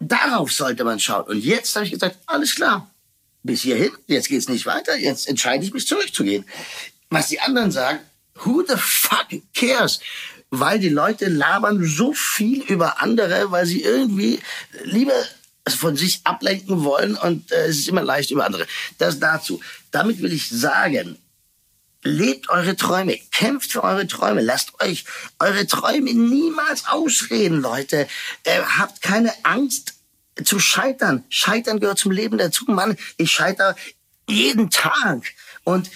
[0.07, 1.25] Darauf sollte man schauen.
[1.25, 2.89] Und jetzt habe ich gesagt, alles klar,
[3.43, 6.45] bis hierhin, jetzt geht's nicht weiter, jetzt entscheide ich mich zurückzugehen.
[7.09, 7.99] Was die anderen sagen,
[8.35, 9.99] who the fuck cares?
[10.49, 14.39] Weil die Leute labern so viel über andere, weil sie irgendwie
[14.83, 15.13] lieber
[15.67, 18.67] von sich ablenken wollen und äh, es ist immer leicht über andere.
[18.97, 19.61] Das dazu.
[19.91, 21.17] Damit will ich sagen,
[22.03, 25.05] Lebt eure Träume, kämpft für eure Träume, lasst euch
[25.39, 28.07] eure Träume niemals ausreden, Leute.
[28.43, 29.95] Äh, habt keine Angst
[30.43, 31.23] zu scheitern.
[31.29, 32.65] Scheitern gehört zum Leben dazu.
[32.67, 33.75] Mann, ich scheitere
[34.27, 35.23] jeden Tag.
[35.63, 35.89] Und,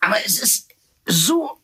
[0.00, 0.68] aber es ist
[1.06, 1.58] so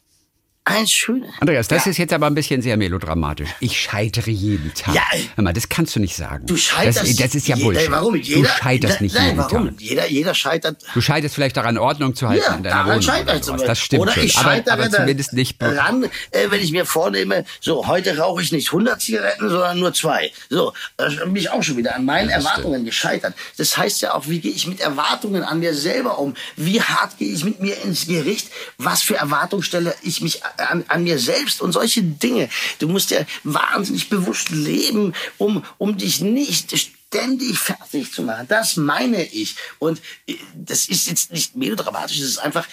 [0.67, 1.27] ein schöner.
[1.41, 1.91] Andreas, das ja.
[1.91, 3.51] ist jetzt aber ein bisschen sehr melodramatisch.
[3.61, 4.95] Ich scheitere jeden Tag.
[4.95, 5.03] Ja.
[5.35, 6.47] Hör mal, das kannst du nicht sagen.
[6.47, 7.03] Du scheiterst.
[7.03, 7.91] Das, das ist ja jeder, Bullshit.
[7.91, 8.17] Warum?
[8.17, 9.69] Jeder, du scheiterst nicht nein, jeden warum?
[9.69, 9.81] Tag.
[9.81, 10.83] Jeder, jeder scheitert.
[10.95, 13.55] Du scheiterst vielleicht daran, Ordnung zu halten ja, in deiner Wohnung.
[13.55, 14.23] Oder das stimmt oder schon.
[14.25, 15.63] Ich scheitere aber, aber zumindest nicht.
[15.63, 19.93] Ran, äh, wenn ich mir vornehme, so, heute rauche ich nicht 100 Zigaretten, sondern nur
[19.93, 20.33] zwei.
[20.49, 22.87] So, da bin ich auch schon wieder an meinen Erwartungen stimmt.
[22.87, 23.35] gescheitert.
[23.59, 26.35] Das heißt ja auch, wie gehe ich mit Erwartungen an mir selber um?
[26.57, 28.49] Wie hart gehe ich mit mir ins Gericht?
[28.79, 32.49] Was für Erwartungen stelle ich mich an, an mir selbst und solche Dinge.
[32.79, 38.47] Du musst ja wahnsinnig bewusst leben, um, um dich nicht ständig fertig zu machen.
[38.49, 39.57] Das meine ich.
[39.79, 42.67] Und äh, das ist jetzt nicht melodramatisch, es ist einfach,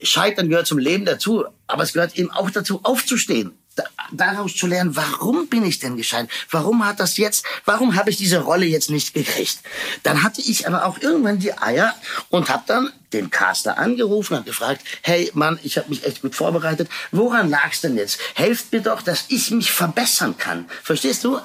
[0.00, 3.52] Scheitern gehört zum Leben dazu, aber es gehört eben auch dazu, aufzustehen
[4.12, 6.30] daraus zu lernen, warum bin ich denn gescheitert?
[6.50, 9.58] Warum hat das jetzt, warum habe ich diese Rolle jetzt nicht gekriegt?
[10.02, 11.94] Dann hatte ich aber auch irgendwann die Eier
[12.28, 16.34] und habe dann den Caster angerufen und gefragt, hey Mann, ich habe mich echt gut
[16.34, 16.88] vorbereitet.
[17.10, 18.18] Woran lag's denn jetzt?
[18.34, 20.66] Helft mir doch, dass ich mich verbessern kann.
[20.82, 21.38] Verstehst du?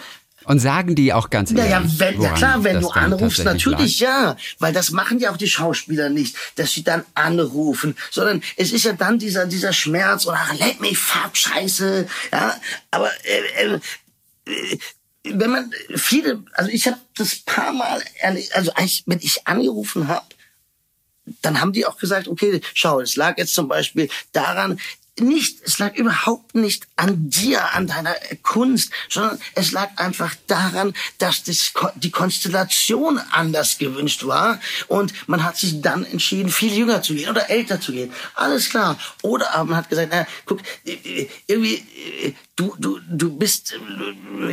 [0.48, 1.66] Und sagen die auch ganz ehrlich?
[1.66, 4.10] Naja, wenn, ja klar, wenn du anrufst, natürlich lag.
[4.10, 4.38] ja.
[4.60, 8.86] Weil das machen ja auch die Schauspieler nicht, dass sie dann anrufen, sondern es ist
[8.86, 12.08] ja dann dieser, dieser Schmerz oder let me fuck, scheiße.
[12.32, 12.56] Ja,
[12.92, 13.80] aber äh, äh,
[14.46, 14.80] äh
[15.30, 18.02] wenn man viele, also ich habe das paar Mal
[18.54, 20.26] also eigentlich, wenn ich angerufen habe,
[21.42, 24.80] dann haben die auch gesagt, okay, schau, es lag jetzt zum Beispiel daran,
[25.20, 30.94] nicht, es lag überhaupt nicht an dir, an deiner Kunst, sondern es lag einfach daran,
[31.18, 37.02] dass das, die Konstellation anders gewünscht war und man hat sich dann entschieden, viel jünger
[37.02, 38.12] zu gehen oder älter zu gehen.
[38.36, 38.98] Alles klar.
[39.22, 40.62] Oder aber man hat gesagt, na, guck,
[41.48, 41.84] irgendwie,
[42.58, 43.76] du, du, du bist,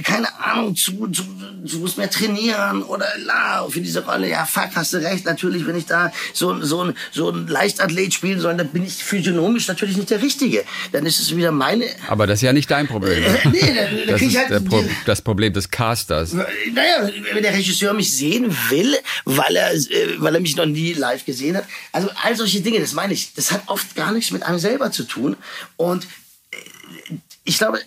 [0.05, 1.25] keine Ahnung, zu, zu,
[1.65, 5.67] du musst mehr trainieren oder la, für diese Rolle, ja, fuck, hast du recht, natürlich,
[5.67, 9.67] wenn ich da so, so, ein, so ein Leichtathlet spielen soll, dann bin ich physiognomisch
[9.69, 10.65] natürlich nicht der Richtige.
[10.93, 11.87] Dann ist es wieder meine.
[12.09, 13.25] Aber das ist ja nicht dein Problem.
[13.25, 16.35] Äh, nee, dann, das ist halt Pro das Problem des Casters.
[16.35, 19.81] Naja, wenn der Regisseur mich sehen will, weil er, äh,
[20.19, 21.65] weil er mich noch nie live gesehen hat.
[21.91, 23.33] Also all solche Dinge, das meine ich.
[23.33, 25.37] Das hat oft gar nichts mit einem selber zu tun.
[25.77, 26.05] Und
[26.51, 26.57] äh,
[27.45, 27.81] ich glaube,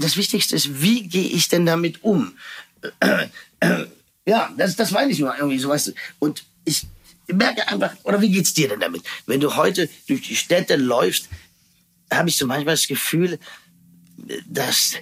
[0.00, 2.36] das Wichtigste ist, wie gehe ich denn damit um?
[4.26, 5.92] Ja, das, das meine ich nur irgendwie, so weißt du.
[6.18, 6.86] Und ich
[7.26, 9.02] merke einfach, oder wie geht's dir denn damit?
[9.26, 11.28] Wenn du heute durch die Städte läufst,
[12.12, 13.38] habe ich so manchmal das Gefühl,
[14.46, 14.94] dass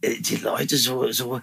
[0.00, 1.40] äh, die Leute so, so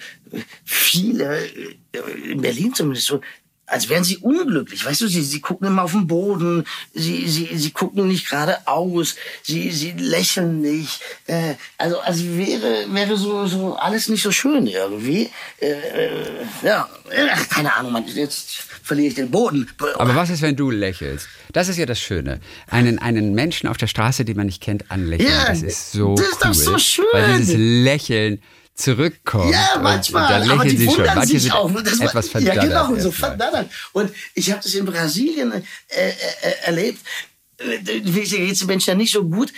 [0.63, 3.21] viele, äh, in Berlin zumindest so,
[3.69, 4.85] als wären sie unglücklich.
[4.85, 9.15] Weißt du, sie, sie gucken immer auf den Boden, sie, sie, sie gucken nicht geradeaus,
[9.43, 11.01] sie, sie lächeln nicht.
[11.27, 15.29] Äh, also, also wäre, wäre so, so alles nicht so schön irgendwie.
[15.61, 16.09] Äh, äh
[16.63, 16.89] ja,
[17.49, 19.69] keine Ahnung, man, jetzt verliere ich den Boden.
[19.95, 21.27] Aber was ist, wenn du lächelst?
[21.53, 22.39] Das ist ja das Schöne.
[22.67, 25.29] Einen, einen Menschen auf der Straße, den man nicht kennt, anlächeln.
[25.29, 27.05] Ja, das ist so Das ist cool, doch so schön.
[27.13, 28.41] Weil dieses Lächeln
[28.79, 29.51] zurückkommt.
[29.51, 30.41] Ja, manchmal.
[30.41, 31.05] Und aber die sie schon.
[31.05, 31.71] Manche sich sind auch.
[31.81, 32.63] Das etwas verdattert.
[32.63, 33.69] Ja, genau, so verdattert.
[33.93, 36.99] Und ich habe das in Brasilien äh, äh, äh erlebt.
[37.57, 39.51] Wie geht den Menschen ja nicht so gut.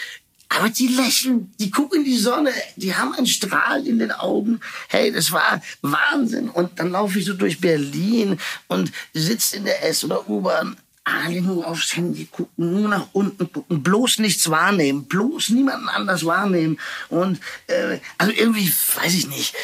[0.49, 4.59] Aber die lächeln, die gucken in die Sonne, die haben einen Strahl in den Augen.
[4.89, 6.49] Hey, das war Wahnsinn.
[6.49, 10.75] Und dann laufe ich so durch Berlin und sitze in der S- oder U-Bahn.
[11.03, 16.25] Alle nur aufs Handy gucken, nur nach unten gucken, bloß nichts wahrnehmen, bloß niemanden anders
[16.25, 16.79] wahrnehmen.
[17.09, 19.55] Und äh, also irgendwie, weiß ich nicht.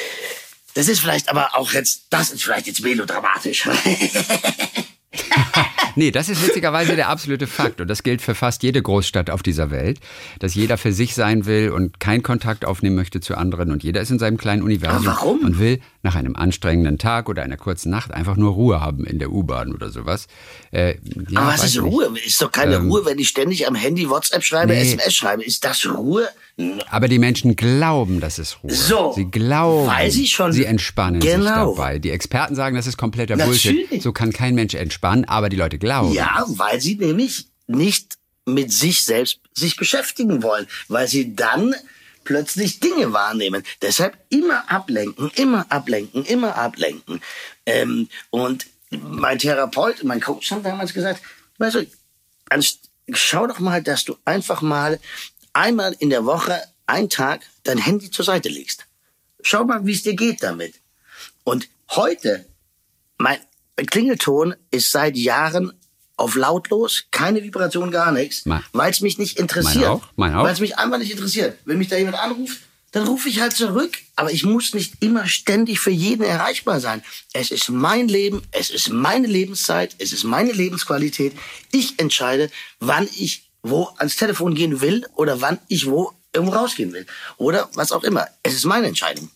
[0.73, 3.67] Das ist vielleicht aber auch jetzt, das ist vielleicht jetzt melodramatisch.
[5.95, 7.81] nee, das ist witzigerweise der absolute Fakt.
[7.81, 9.99] Und das gilt für fast jede Großstadt auf dieser Welt,
[10.39, 13.71] dass jeder für sich sein will und keinen Kontakt aufnehmen möchte zu anderen.
[13.71, 17.57] Und jeder ist in seinem kleinen Universum und will nach einem anstrengenden Tag oder einer
[17.57, 20.27] kurzen Nacht einfach nur Ruhe haben in der U-Bahn oder sowas.
[20.71, 20.95] Äh,
[21.29, 22.11] ja, Aber was ist Ruhe?
[22.25, 24.81] Ist doch keine ähm, Ruhe, wenn ich ständig am Handy WhatsApp schreibe, nee.
[24.81, 25.43] SMS schreibe.
[25.43, 26.27] Ist das Ruhe?
[26.89, 28.73] Aber die Menschen glauben, das ist Ruhe.
[28.73, 29.91] So, sie glauben,
[30.51, 31.69] sie entspannen genau.
[31.69, 31.99] sich dabei.
[31.99, 33.63] Die Experten sagen, das ist kompletter Natürlich.
[33.63, 34.01] Bullshit.
[34.01, 36.13] So kann kein Mensch entspannen, aber die Leute glauben.
[36.13, 41.75] Ja, weil sie nämlich nicht mit sich selbst sich beschäftigen wollen, weil sie dann
[42.23, 43.63] plötzlich Dinge wahrnehmen.
[43.81, 47.21] Deshalb immer ablenken, immer ablenken, immer ablenken.
[47.65, 51.21] Ähm, und mein Therapeut, mein Coach haben damals gesagt,
[51.59, 51.87] weißt du,
[53.13, 54.99] schau doch mal, dass du einfach mal
[55.57, 58.85] einmal in der Woche, einen Tag, dein Handy zur Seite legst.
[59.41, 60.75] Schau mal, wie es dir geht damit.
[61.43, 62.45] Und heute,
[63.17, 63.39] mein
[63.75, 65.73] Klingelton ist seit Jahren
[66.15, 69.85] auf lautlos, keine Vibration, gar nichts, weil es mich nicht interessiert.
[69.85, 70.43] Mein auch, mein auch.
[70.43, 71.57] Weil es mich einfach nicht interessiert.
[71.65, 72.59] Wenn mich da jemand anruft,
[72.91, 73.97] dann rufe ich halt zurück.
[74.15, 77.03] Aber ich muss nicht immer ständig für jeden erreichbar sein.
[77.33, 81.33] Es ist mein Leben, es ist meine Lebenszeit, es ist meine Lebensqualität.
[81.71, 86.93] Ich entscheide, wann ich wo ans Telefon gehen will oder wann ich wo irgendwo rausgehen
[86.93, 87.05] will.
[87.37, 88.27] Oder was auch immer.
[88.43, 89.29] Es ist meine Entscheidung.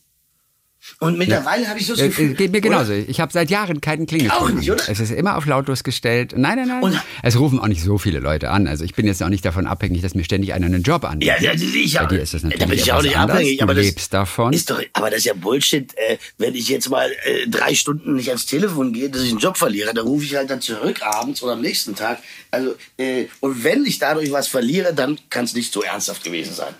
[0.99, 1.69] Und mittlerweile ja.
[1.69, 2.35] habe ich so das Gefühl.
[2.35, 2.93] Geht mir genauso.
[2.93, 3.09] Oder?
[3.09, 4.37] Ich habe seit Jahren keinen Klingelton.
[4.37, 4.83] Auch nicht, oder?
[4.87, 6.33] Es ist immer auf lautlos gestellt.
[6.35, 6.83] Nein, nein, nein.
[6.83, 8.67] Und es rufen auch nicht so viele Leute an.
[8.67, 11.41] Also ich bin jetzt auch nicht davon abhängig, dass mir ständig einer einen Job anbietet.
[11.41, 13.37] Ja, ja, ich Bei dir ist das natürlich da bin ich auch nicht anders.
[13.37, 13.63] abhängig.
[13.63, 14.53] Aber du lebst davon.
[14.53, 15.91] Ist doch, aber das ist ja Bullshit.
[15.97, 19.39] Äh, wenn ich jetzt mal äh, drei Stunden nicht ans Telefon gehe, dass ich einen
[19.39, 22.19] Job verliere, dann rufe ich halt dann zurück abends oder am nächsten Tag.
[22.51, 26.53] Also äh, und wenn ich dadurch was verliere, dann kann es nicht so ernsthaft gewesen
[26.53, 26.73] sein.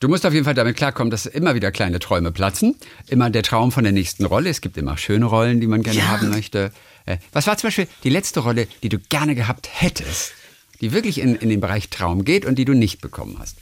[0.00, 2.74] Du musst auf jeden Fall damit klarkommen, dass immer wieder kleine Träume platzen.
[3.08, 4.48] Immer der Traum von der nächsten Rolle.
[4.48, 6.08] Es gibt immer schöne Rollen, die man gerne Ja.
[6.08, 6.72] haben möchte.
[7.04, 10.32] Äh, Was war zum Beispiel die letzte Rolle, die du gerne gehabt hättest?
[10.80, 13.58] Die wirklich in, in den Bereich Traum geht und die du nicht bekommen hast.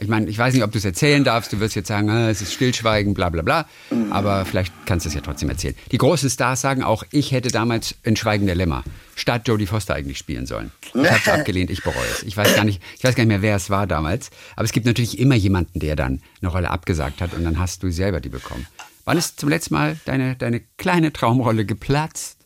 [0.00, 1.52] Ich meine, ich weiß nicht, ob du es erzählen darfst.
[1.52, 3.66] Du wirst jetzt sagen, ah, es ist Stillschweigen, bla bla bla.
[4.10, 5.74] Aber vielleicht kannst du es ja trotzdem erzählen.
[5.92, 8.82] Die großen Stars sagen auch, ich hätte damals in Schweigen der Lämmer
[9.14, 10.72] statt Jodie Foster eigentlich spielen sollen.
[10.94, 12.22] Ich habe es abgelehnt, ich bereue es.
[12.22, 14.30] Ich weiß gar nicht, ich weiß gar nicht mehr, wer es war damals.
[14.56, 17.82] Aber es gibt natürlich immer jemanden, der dann eine Rolle abgesagt hat und dann hast
[17.82, 18.66] du selber die bekommen.
[19.04, 22.38] Wann ist zum letzten Mal deine, deine kleine Traumrolle geplatzt?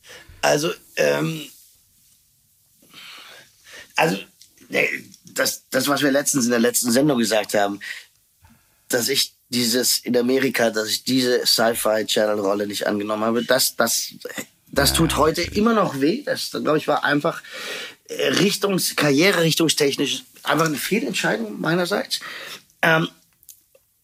[0.43, 1.43] Also, ähm,
[3.99, 4.17] also
[4.69, 4.89] ne,
[5.25, 7.81] das, das, was wir letztens in der letzten Sendung gesagt haben,
[8.89, 14.13] dass ich dieses in Amerika, dass ich diese Sci-Fi-Channel-Rolle nicht angenommen habe, das, das,
[14.69, 16.23] das tut heute immer noch weh.
[16.23, 17.43] Das, glaube ich, war einfach
[18.09, 22.21] äh, Richtungs, Karriererichtungstechnisch einfach eine Fehlentscheidung meinerseits.
[22.83, 23.09] Ähm,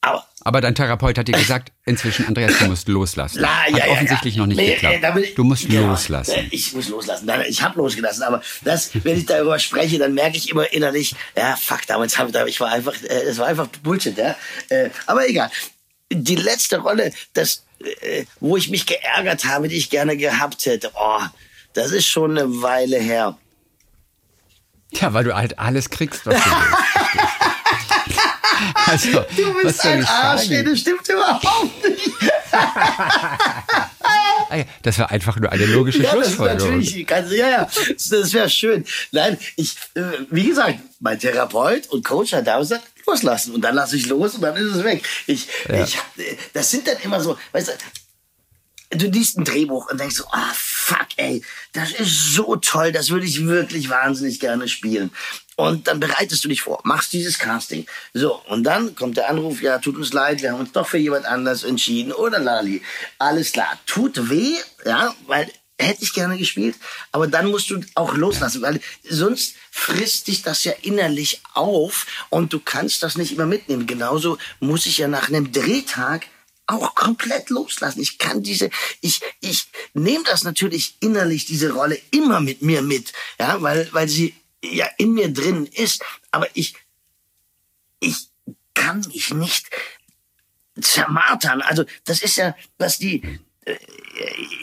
[0.00, 3.38] aber Aber dein Therapeut hat dir gesagt, inzwischen, Andreas, du musst loslassen.
[3.40, 4.40] Na, hat ja, ja, offensichtlich ja.
[4.42, 5.16] noch nicht Nee, geklappt.
[5.16, 6.32] äh, ich- du musst genau, loslassen.
[6.34, 7.24] äh, Ich muss loslassen.
[7.26, 11.14] Nein, Ich habe losgelassen, aber das, wenn ich darüber spreche, dann merke ich immer innerlich,
[11.36, 14.36] ja, fuck, damals habe ich, ich war einfach, äh, es war einfach Bullshit, ja.
[14.68, 15.50] Äh, Aber egal.
[16.12, 17.64] Die letzte Rolle, das,
[18.02, 21.20] äh, wo ich mich geärgert habe, die ich gerne gehabt hätte, oh,
[21.72, 23.38] das ist schon eine Weile her.
[24.92, 27.24] Ja, weil du halt alles kriegst, was du willst.
[28.86, 31.44] also, Du bist ein Arsch, nee, das stimmt überhaupt
[31.88, 32.10] nicht.
[34.50, 36.78] Ah ja, Das war einfach nur eine logische Ja, Schlussfolgerung.
[36.78, 38.84] natürlich, ganz, ja, ja, das, wäre schön.
[39.10, 43.54] Nein, ich, äh, wie gesagt, mein Therapeut und Coach hat damals gesagt, loslassen.
[43.54, 45.02] Und dann lasse ich los und dann ist es weg.
[45.26, 49.98] Ich, ich, äh, das sind dann immer so, weißt du, du liest ein Drehbuch und
[49.98, 54.68] denkst so, ah, fuck, ey, das ist so toll, das würde ich wirklich wahnsinnig gerne
[54.68, 55.10] spielen.
[55.56, 57.86] Und dann bereitest du dich vor, machst dieses Casting.
[58.12, 60.98] So, und dann kommt der Anruf, ja, tut uns leid, wir haben uns doch für
[60.98, 62.12] jemand anders entschieden.
[62.12, 62.82] Oder Lali.
[63.18, 66.76] Alles klar, tut weh, ja, weil hätte ich gerne gespielt,
[67.10, 72.52] aber dann musst du auch loslassen, weil sonst frisst dich das ja innerlich auf und
[72.52, 73.86] du kannst das nicht immer mitnehmen.
[73.86, 76.26] Genauso muss ich ja nach einem Drehtag
[76.66, 78.00] auch komplett loslassen.
[78.00, 83.12] Ich kann diese, ich, ich nehme das natürlich innerlich, diese Rolle immer mit mir mit,
[83.38, 84.34] ja, weil, weil sie
[84.72, 86.74] ja in mir drin ist, aber ich,
[88.00, 88.28] ich
[88.74, 89.70] kann mich nicht
[90.80, 91.62] zermartern.
[91.62, 93.22] Also, das ist ja, was die,
[93.64, 93.76] äh,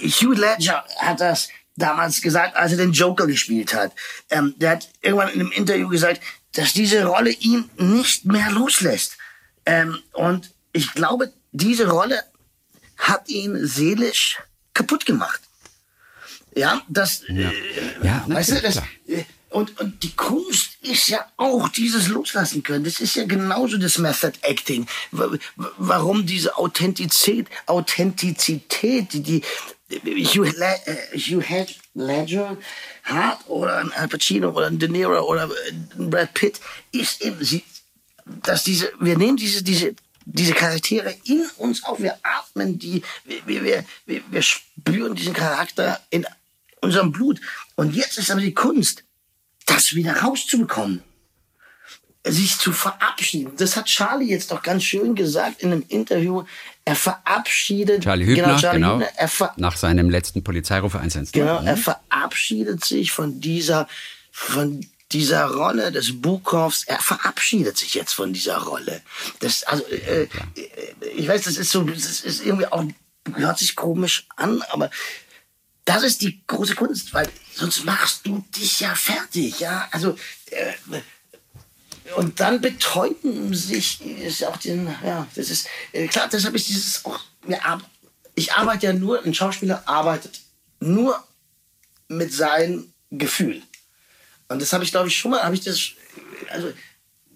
[0.08, 3.94] Hugh Ledger hat das damals gesagt, als er den Joker gespielt hat.
[4.30, 6.22] Ähm, der hat irgendwann in einem Interview gesagt,
[6.54, 9.18] dass diese Rolle ihn nicht mehr loslässt.
[9.66, 12.24] Ähm, und ich glaube, diese Rolle
[12.98, 14.40] hat ihn seelisch
[14.74, 15.42] kaputt gemacht.
[16.56, 17.52] Ja, das, äh,
[18.04, 18.88] Ja, weißt du, das, klar.
[19.52, 22.84] Äh, und, und die Kunst ist ja auch dieses Loslassen können.
[22.84, 24.88] Das ist ja genauso das Method Acting.
[25.12, 29.42] Wa- wa- Warum diese Authentizität, Authentizität, die,
[29.90, 32.58] die Hugh, Le äh, Hugh Ledger
[33.04, 35.50] hat oder ein Al Pacino oder ein De Niro oder
[35.98, 36.60] ein Brad Pitt,
[36.92, 37.64] ist eben, sie,
[38.26, 39.94] dass diese, wir nehmen diese, diese,
[40.26, 46.00] diese Charaktere in uns auf, wir atmen die, wir, wir, wir, wir spüren diesen Charakter
[46.10, 46.26] in
[46.80, 47.42] unserem Blut.
[47.76, 49.04] Und jetzt ist aber die Kunst,
[49.82, 51.04] das wieder rauszubekommen.
[52.24, 53.54] Sich zu verabschieden.
[53.58, 56.44] Das hat Charlie jetzt doch ganz schön gesagt in einem Interview.
[56.86, 58.04] Er verabschiedet.
[58.04, 61.32] Charlie Hübner, genau, Charlie Hübner, er ver nach seinem letzten Polizeiruf 112.
[61.32, 63.88] Genau, er verabschiedet sich von dieser,
[64.32, 66.84] von dieser Rolle des Buchhoffs.
[66.84, 69.02] Er verabschiedet sich jetzt von dieser Rolle.
[69.40, 70.30] Das, also, äh, äh,
[71.16, 72.84] ich weiß, das ist so, das ist irgendwie auch,
[73.34, 74.92] hört sich komisch an, aber
[75.86, 79.88] das ist die große Kunst, weil sonst machst du dich ja fertig, ja.
[79.92, 80.18] Also,
[80.52, 80.74] äh,
[82.16, 87.06] und dann betäuben sich ist auch den, ja, das ist äh, klar, deshalb ist dieses
[87.06, 87.20] auch,
[88.36, 90.42] ich arbeite ja nur, ein Schauspieler arbeitet
[90.80, 91.24] nur
[92.08, 93.62] mit seinem Gefühl.
[94.50, 95.92] Und das habe ich, glaube ich, schon mal, habe ich das,
[96.50, 96.72] also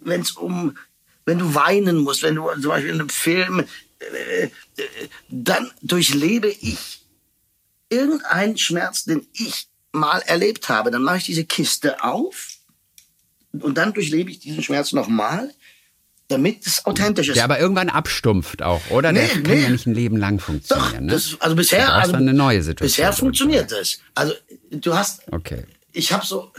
[0.01, 0.77] wenn es um,
[1.25, 3.65] wenn du weinen musst, wenn du zum Beispiel in einem Film,
[3.99, 4.49] äh, äh,
[5.29, 7.04] dann durchlebe ich
[7.89, 10.91] irgendeinen Schmerz, den ich mal erlebt habe.
[10.91, 12.49] Dann mache ich diese Kiste auf
[13.51, 15.53] und dann durchlebe ich diesen Schmerz nochmal,
[16.27, 17.35] damit es authentisch ist.
[17.35, 19.11] Der aber irgendwann abstumpft auch, oder?
[19.11, 19.63] Nee, der kann nee.
[19.63, 21.05] ja nicht ein Leben lang Doch, funktionieren.
[21.05, 21.11] ne?
[21.13, 22.87] das, also bisher, also, dann eine neue Situation.
[22.87, 23.99] bisher funktioniert das.
[24.15, 24.33] Also
[24.71, 25.65] du hast, Okay.
[25.91, 26.51] ich habe so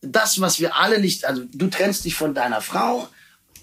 [0.00, 3.08] das, was wir alle nicht, also du trennst dich von deiner Frau,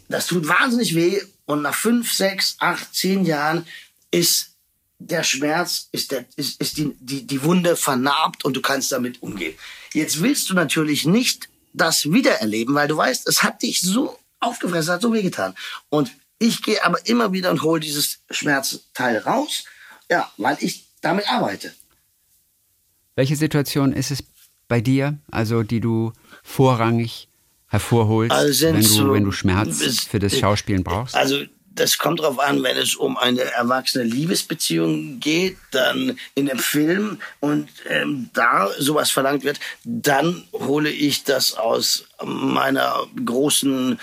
[0.07, 3.65] das tut wahnsinnig weh und nach fünf, sechs, acht, zehn Jahren
[4.09, 4.50] ist
[5.07, 9.21] der Schmerz, ist, der, ist, ist die, die, die Wunde vernarbt und du kannst damit
[9.21, 9.55] umgehen.
[9.93, 14.83] Jetzt willst du natürlich nicht das wiedererleben, weil du weißt, es hat dich so aufgefressen,
[14.83, 15.55] es hat so wehgetan.
[15.89, 19.63] Und ich gehe aber immer wieder und hole dieses Schmerzteil raus,
[20.09, 21.73] ja, weil ich damit arbeite.
[23.15, 24.23] Welche Situation ist es
[24.67, 27.27] bei dir, also die du vorrangig
[27.67, 31.15] hervorholst, Also wenn, du, wenn du Schmerz es- für das Schauspielen brauchst?
[31.15, 31.43] Also
[31.73, 37.19] das kommt darauf an, wenn es um eine erwachsene Liebesbeziehung geht, dann in dem Film
[37.39, 43.99] und ähm, da sowas verlangt wird, dann hole ich das aus meiner großen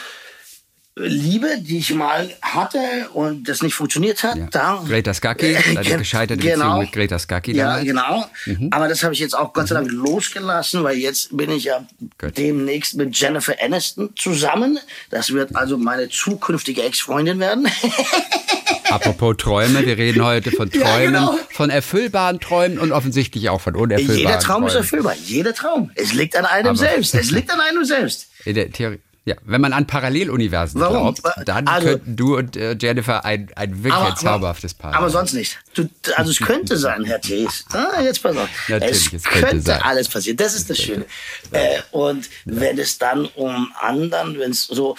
[1.00, 2.78] Liebe, die ich mal hatte
[3.14, 4.36] und das nicht funktioniert hat.
[4.36, 4.46] Ja.
[4.50, 7.18] Da, Greta Scacchi, deine Gen- gescheiterte Beziehung mit Greta
[7.56, 7.82] Ja, damals.
[7.84, 7.86] Mhm.
[7.86, 8.28] genau.
[8.76, 11.86] Aber das habe ich jetzt auch Gott sei Dank losgelassen, weil jetzt bin ich ja
[12.18, 12.36] Gut.
[12.36, 14.78] demnächst mit Jennifer Aniston zusammen.
[15.10, 17.68] Das wird also meine zukünftige Ex-Freundin werden.
[18.90, 21.38] Apropos Träume, wir reden heute von Ja, Träumen, genau.
[21.50, 24.84] von erfüllbaren Träumen und offensichtlich auch von unerfüllbaren Jeder Traum ist Träumen.
[24.84, 25.14] erfüllbar.
[25.24, 25.90] Jeder Traum.
[25.94, 27.14] Es liegt an einem Aber- selbst.
[27.14, 28.28] Es liegt an einem selbst.
[28.44, 28.98] In der Theorie.
[29.28, 31.14] Ja, wenn man an Paralleluniversen Warum?
[31.14, 35.10] glaubt, dann Also- könnten du und äh, Jennifer ein, ein wirklich ein zauberhaftes Paar Aber
[35.10, 35.20] sein.
[35.26, 35.58] sonst nicht.
[35.74, 37.66] Du, also es könnte sein, Herr Thees.
[37.72, 38.48] Ah, jetzt pass auf.
[38.68, 39.82] Natürlich, es es könnte könnte, sein.
[39.82, 40.38] alles passieren.
[40.38, 41.04] Das ist das Schöne.
[41.50, 44.96] Äh, und wenn es dann um anderen, wenn es so,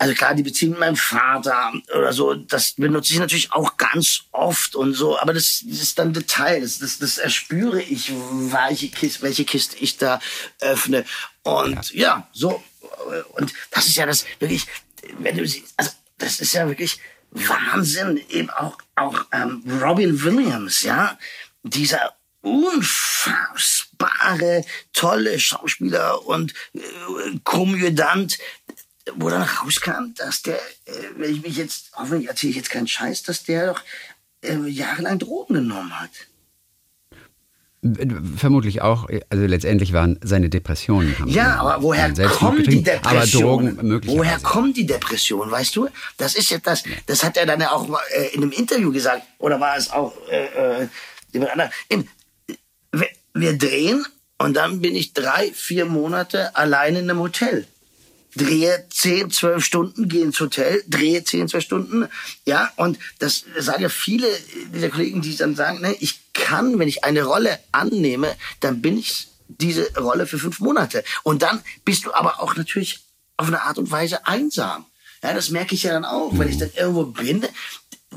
[0.00, 4.22] also klar, die Beziehung mit meinem Vater oder so, das benutze ich natürlich auch ganz
[4.32, 8.12] oft und so, aber das, das ist dann Detail, das, das, erspüre ich,
[8.50, 10.20] welche Kiste, welche Kiste ich da
[10.60, 11.04] öffne.
[11.44, 12.62] Und ja, so,
[13.32, 14.66] und das ist ja das wirklich,
[15.18, 16.98] wenn du siehst, also das ist ja wirklich
[17.30, 21.18] Wahnsinn, eben auch, auch ähm, Robin Williams, ja,
[21.62, 23.84] dieser unfassbare,
[24.92, 26.80] tolle Schauspieler und äh,
[27.44, 28.38] Komödiant,
[29.14, 32.88] wo dann rauskam, dass der, äh, wenn ich mich jetzt, hoffentlich erzähle ich jetzt keinen
[32.88, 33.82] Scheiß, dass der doch
[34.42, 36.10] äh, jahrelang Drogen genommen hat.
[38.36, 41.14] Vermutlich auch, also letztendlich waren seine Depressionen.
[41.26, 42.84] Ja, aber woher kommen die?
[43.02, 44.18] Aber Drogen möglicherweise.
[44.18, 45.88] Woher kommen die Depressionen, weißt du?
[46.16, 49.22] Das ist ja das, das hat er dann ja auch äh, in einem Interview gesagt,
[49.38, 50.88] oder war es auch äh, äh,
[51.32, 51.70] jemand anderer?
[51.88, 52.08] In,
[53.32, 54.04] wir, drehen
[54.38, 57.64] und dann bin ich drei, vier Monate alleine in einem Hotel.
[58.38, 62.08] Drehe 10, 12 Stunden, gehe ins Hotel, drehe 10, 12 Stunden,
[62.46, 64.26] ja, und das sagen ja viele
[64.72, 68.96] dieser Kollegen, die dann sagen, ne, ich kann, wenn ich eine Rolle annehme, dann bin
[68.96, 71.04] ich diese Rolle für fünf Monate.
[71.22, 73.00] Und dann bist du aber auch natürlich
[73.36, 74.86] auf eine Art und Weise einsam.
[75.22, 77.44] Ja, das merke ich ja dann auch, wenn ich dann irgendwo bin.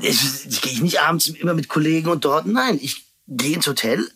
[0.00, 2.46] Ich, gehe nicht abends immer mit Kollegen und dort.
[2.46, 4.08] Nein, ich gehe ins Hotel,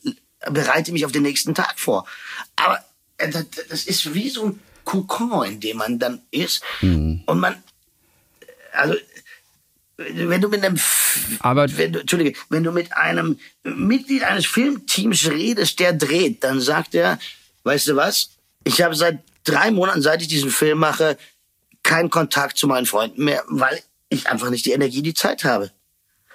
[0.51, 2.07] bereite mich auf den nächsten Tag vor.
[2.57, 2.85] Aber
[3.19, 3.31] äh,
[3.69, 6.63] das ist wie so ein Kokon, in dem man dann ist.
[7.27, 7.63] Und man,
[8.73, 8.95] also,
[9.99, 10.79] wenn du mit einem,
[11.41, 16.61] Aber- wenn du, Entschuldige, wenn du mit einem Mitglied eines Filmteams redest, der dreht, dann
[16.61, 17.19] sagt er,
[17.65, 18.31] weißt du was?
[18.65, 21.19] Ich habe seit drei Monaten, seit ich diesen Film mache,
[21.83, 25.71] keinen Kontakt zu meinen Freunden mehr, weil ich einfach nicht die Energie, die Zeit habe.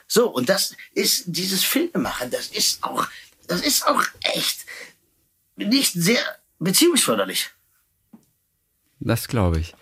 [0.07, 3.07] So, und das ist dieses Filmemachen, das ist auch,
[3.47, 4.65] das ist auch echt
[5.55, 6.19] nicht sehr
[6.59, 7.49] beziehungsförderlich.
[9.01, 9.75] Das glaube ich.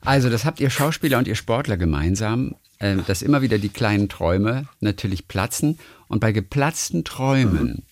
[0.00, 4.08] Also, das habt ihr Schauspieler und ihr Sportler gemeinsam, äh, dass immer wieder die kleinen
[4.08, 5.78] Träume natürlich platzen.
[6.06, 7.82] Und bei geplatzten Träumen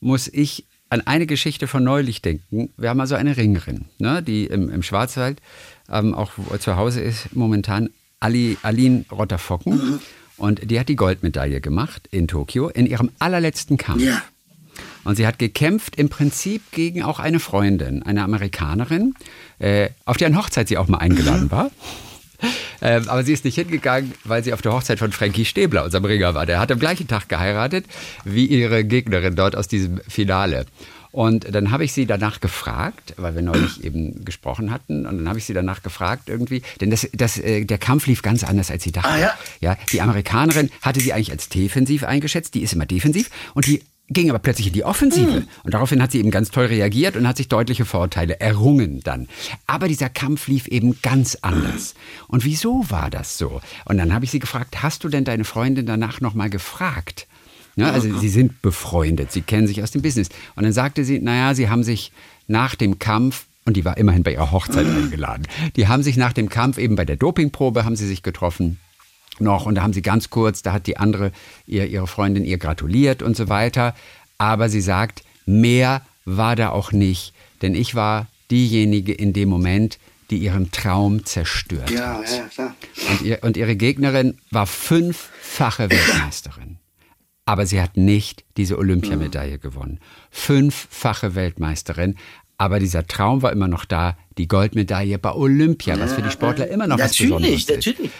[0.00, 2.72] muss ich an eine Geschichte von neulich denken.
[2.76, 5.40] Wir haben also eine Ringerin, ne, die im, im Schwarzwald
[5.90, 7.90] ähm, auch zu Hause ist, momentan
[8.20, 10.00] Ali, Aline Rotterfocken.
[10.38, 14.02] Und die hat die Goldmedaille gemacht in Tokio in ihrem allerletzten Kampf.
[14.02, 14.22] Ja.
[15.04, 19.14] Und sie hat gekämpft im Prinzip gegen auch eine Freundin, eine Amerikanerin,
[19.58, 21.70] äh, auf deren Hochzeit sie auch mal eingeladen war.
[22.80, 26.04] Ähm, aber sie ist nicht hingegangen, weil sie auf der Hochzeit von Frankie Stäbler, unserem
[26.04, 26.46] Ringer, war.
[26.46, 27.86] Der hat am gleichen Tag geheiratet
[28.24, 30.66] wie ihre Gegnerin dort aus diesem Finale.
[31.10, 35.28] Und dann habe ich sie danach gefragt, weil wir neulich eben gesprochen hatten, und dann
[35.28, 38.70] habe ich sie danach gefragt irgendwie, denn das, das, äh, der Kampf lief ganz anders,
[38.70, 39.08] als sie dachte.
[39.08, 39.32] Ah, ja?
[39.60, 43.82] Ja, die Amerikanerin hatte sie eigentlich als defensiv eingeschätzt, die ist immer defensiv und die
[44.08, 45.44] ging aber plötzlich in die Offensive.
[45.64, 49.28] Und daraufhin hat sie eben ganz toll reagiert und hat sich deutliche Vorteile errungen dann.
[49.66, 51.94] Aber dieser Kampf lief eben ganz anders.
[52.26, 53.60] Und wieso war das so?
[53.84, 57.26] Und dann habe ich sie gefragt, hast du denn deine Freundin danach nochmal gefragt?
[57.76, 60.30] Ja, also sie sind befreundet, sie kennen sich aus dem Business.
[60.56, 62.10] Und dann sagte sie, naja, sie haben sich
[62.48, 65.46] nach dem Kampf und die war immerhin bei ihrer Hochzeit eingeladen.
[65.76, 68.80] Die haben sich nach dem Kampf eben bei der Dopingprobe haben sie sich getroffen
[69.40, 71.32] noch und da haben sie ganz kurz, da hat die andere
[71.66, 73.94] ihr, ihre Freundin ihr gratuliert und so weiter.
[74.38, 77.32] Aber sie sagt, mehr war da auch nicht,
[77.62, 79.98] denn ich war diejenige in dem Moment,
[80.30, 82.30] die ihren Traum zerstört Ja, hat.
[82.30, 82.74] ja, klar.
[83.10, 86.76] Und, ihr, und ihre Gegnerin war fünffache Weltmeisterin.
[87.46, 90.00] Aber sie hat nicht diese Olympiamedaille gewonnen.
[90.30, 92.16] Fünffache Weltmeisterin.
[92.58, 96.68] Aber dieser Traum war immer noch da, die Goldmedaille bei Olympia, was für die Sportler
[96.68, 97.70] immer noch was Natürlich, Besonderes ist.
[97.70, 98.10] natürlich.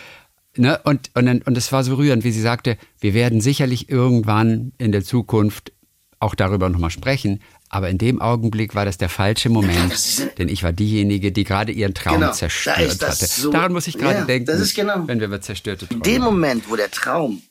[0.59, 4.73] Ne, und, und, und es war so rührend, wie sie sagte, wir werden sicherlich irgendwann
[4.79, 5.73] in der Zukunft
[6.21, 7.41] auch darüber nochmal sprechen.
[7.71, 9.93] Aber in dem Augenblick war das der falsche Moment,
[10.39, 13.27] denn ich war diejenige, die gerade ihren Traum Genau, da zerstört das hatte.
[13.27, 16.23] so- Daran muss ich gerade Ja, denken, genau- wenn wir über zerstörte Träume In dem.
[16.23, 17.43] Moment, wo der Traum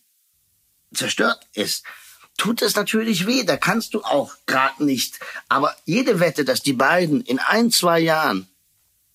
[0.93, 1.83] zerstört ist,
[2.37, 3.43] tut es natürlich weh.
[3.43, 5.19] Da kannst du auch gerade nicht.
[5.49, 8.47] Aber jede Wette, dass die beiden in ein, zwei Jahren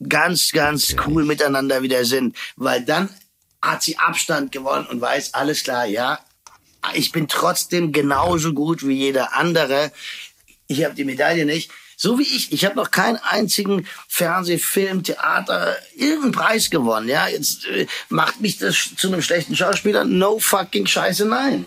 [0.09, 3.09] ganz, ganz cool miteinander wieder sind, weil dann
[3.63, 6.19] hat sie Abstand gewonnen und weiß, alles klar, ja,
[6.95, 9.93] ich bin trotzdem genauso gut wie jeder andere.
[10.67, 11.71] Ich habe die Medaille nicht.
[11.97, 12.51] So wie ich.
[12.51, 17.09] Ich habe noch keinen einzigen Fernsehfilm, Theater, irgendeinen Preis gewonnen.
[17.09, 20.05] Ja, jetzt äh, macht mich das zu einem schlechten Schauspieler.
[20.05, 21.67] No fucking Scheiße, nein.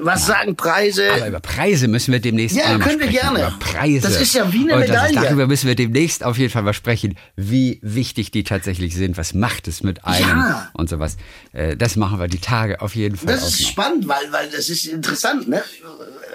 [0.00, 1.10] Was sagen Preise?
[1.12, 3.10] Aber über Preise müssen wir demnächst Ja, können wir sprechen.
[3.10, 3.38] gerne.
[3.40, 4.08] Über Preise.
[4.08, 5.14] Das ist ja wie eine das ist, Medaille.
[5.20, 9.16] darüber müssen wir demnächst auf jeden Fall mal sprechen, wie wichtig die tatsächlich sind.
[9.16, 10.70] Was macht es mit einem Ja.
[10.74, 11.16] und sowas.
[11.52, 13.68] Äh, Das machen wir die Tage auf jeden Fall Das ist noch.
[13.70, 15.48] spannend, weil, weil das ist interessant.
[15.48, 15.62] Ne?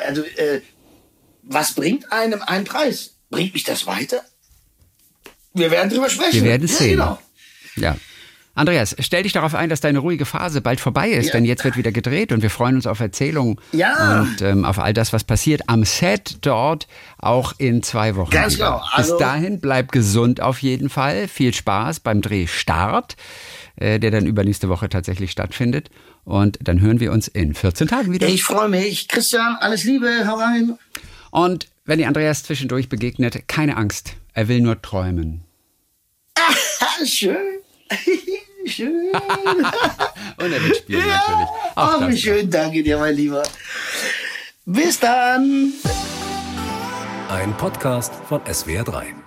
[0.07, 0.59] Also, äh,
[1.43, 3.11] was bringt einem ein Preis?
[3.30, 4.22] Bringt mich das weiter?
[5.53, 6.34] Wir werden drüber sprechen.
[6.34, 6.89] Wir werden es ja, sehen.
[6.91, 7.20] Genau.
[7.76, 7.95] Ja.
[8.56, 11.32] Andreas, stell dich darauf ein, dass deine ruhige Phase bald vorbei ist, Ja.
[11.34, 14.22] denn jetzt wird wieder gedreht und wir freuen uns auf Erzählungen Ja.
[14.22, 16.88] und ähm, auf all das, was passiert am Set dort,
[17.18, 18.30] auch in zwei Wochen.
[18.30, 18.80] Ganz genau.
[18.91, 21.28] Also- Bis dahin, bleib gesund auf jeden Fall.
[21.28, 23.16] Viel Spaß beim Drehstart,
[23.76, 25.89] äh, der dann übernächste Woche tatsächlich stattfindet.
[26.24, 28.28] Und dann hören wir uns in 14 Tagen wieder.
[28.28, 29.08] Ich freue mich.
[29.08, 30.78] Christian, alles Liebe, hau rein.
[31.32, 34.14] Und wenn ihr Andreas zwischendurch begegnet, keine Angst.
[34.36, 35.41] Er will nur träumen.
[37.06, 37.36] Schön.
[38.66, 39.12] schön.
[40.38, 41.48] Und er wird spielen natürlich.
[41.76, 42.50] Auch Ach, das wie schön.
[42.50, 43.44] Danke dir, mein Lieber.
[44.66, 45.74] Bis dann.
[47.30, 49.22] Ein Podcast von SWR3.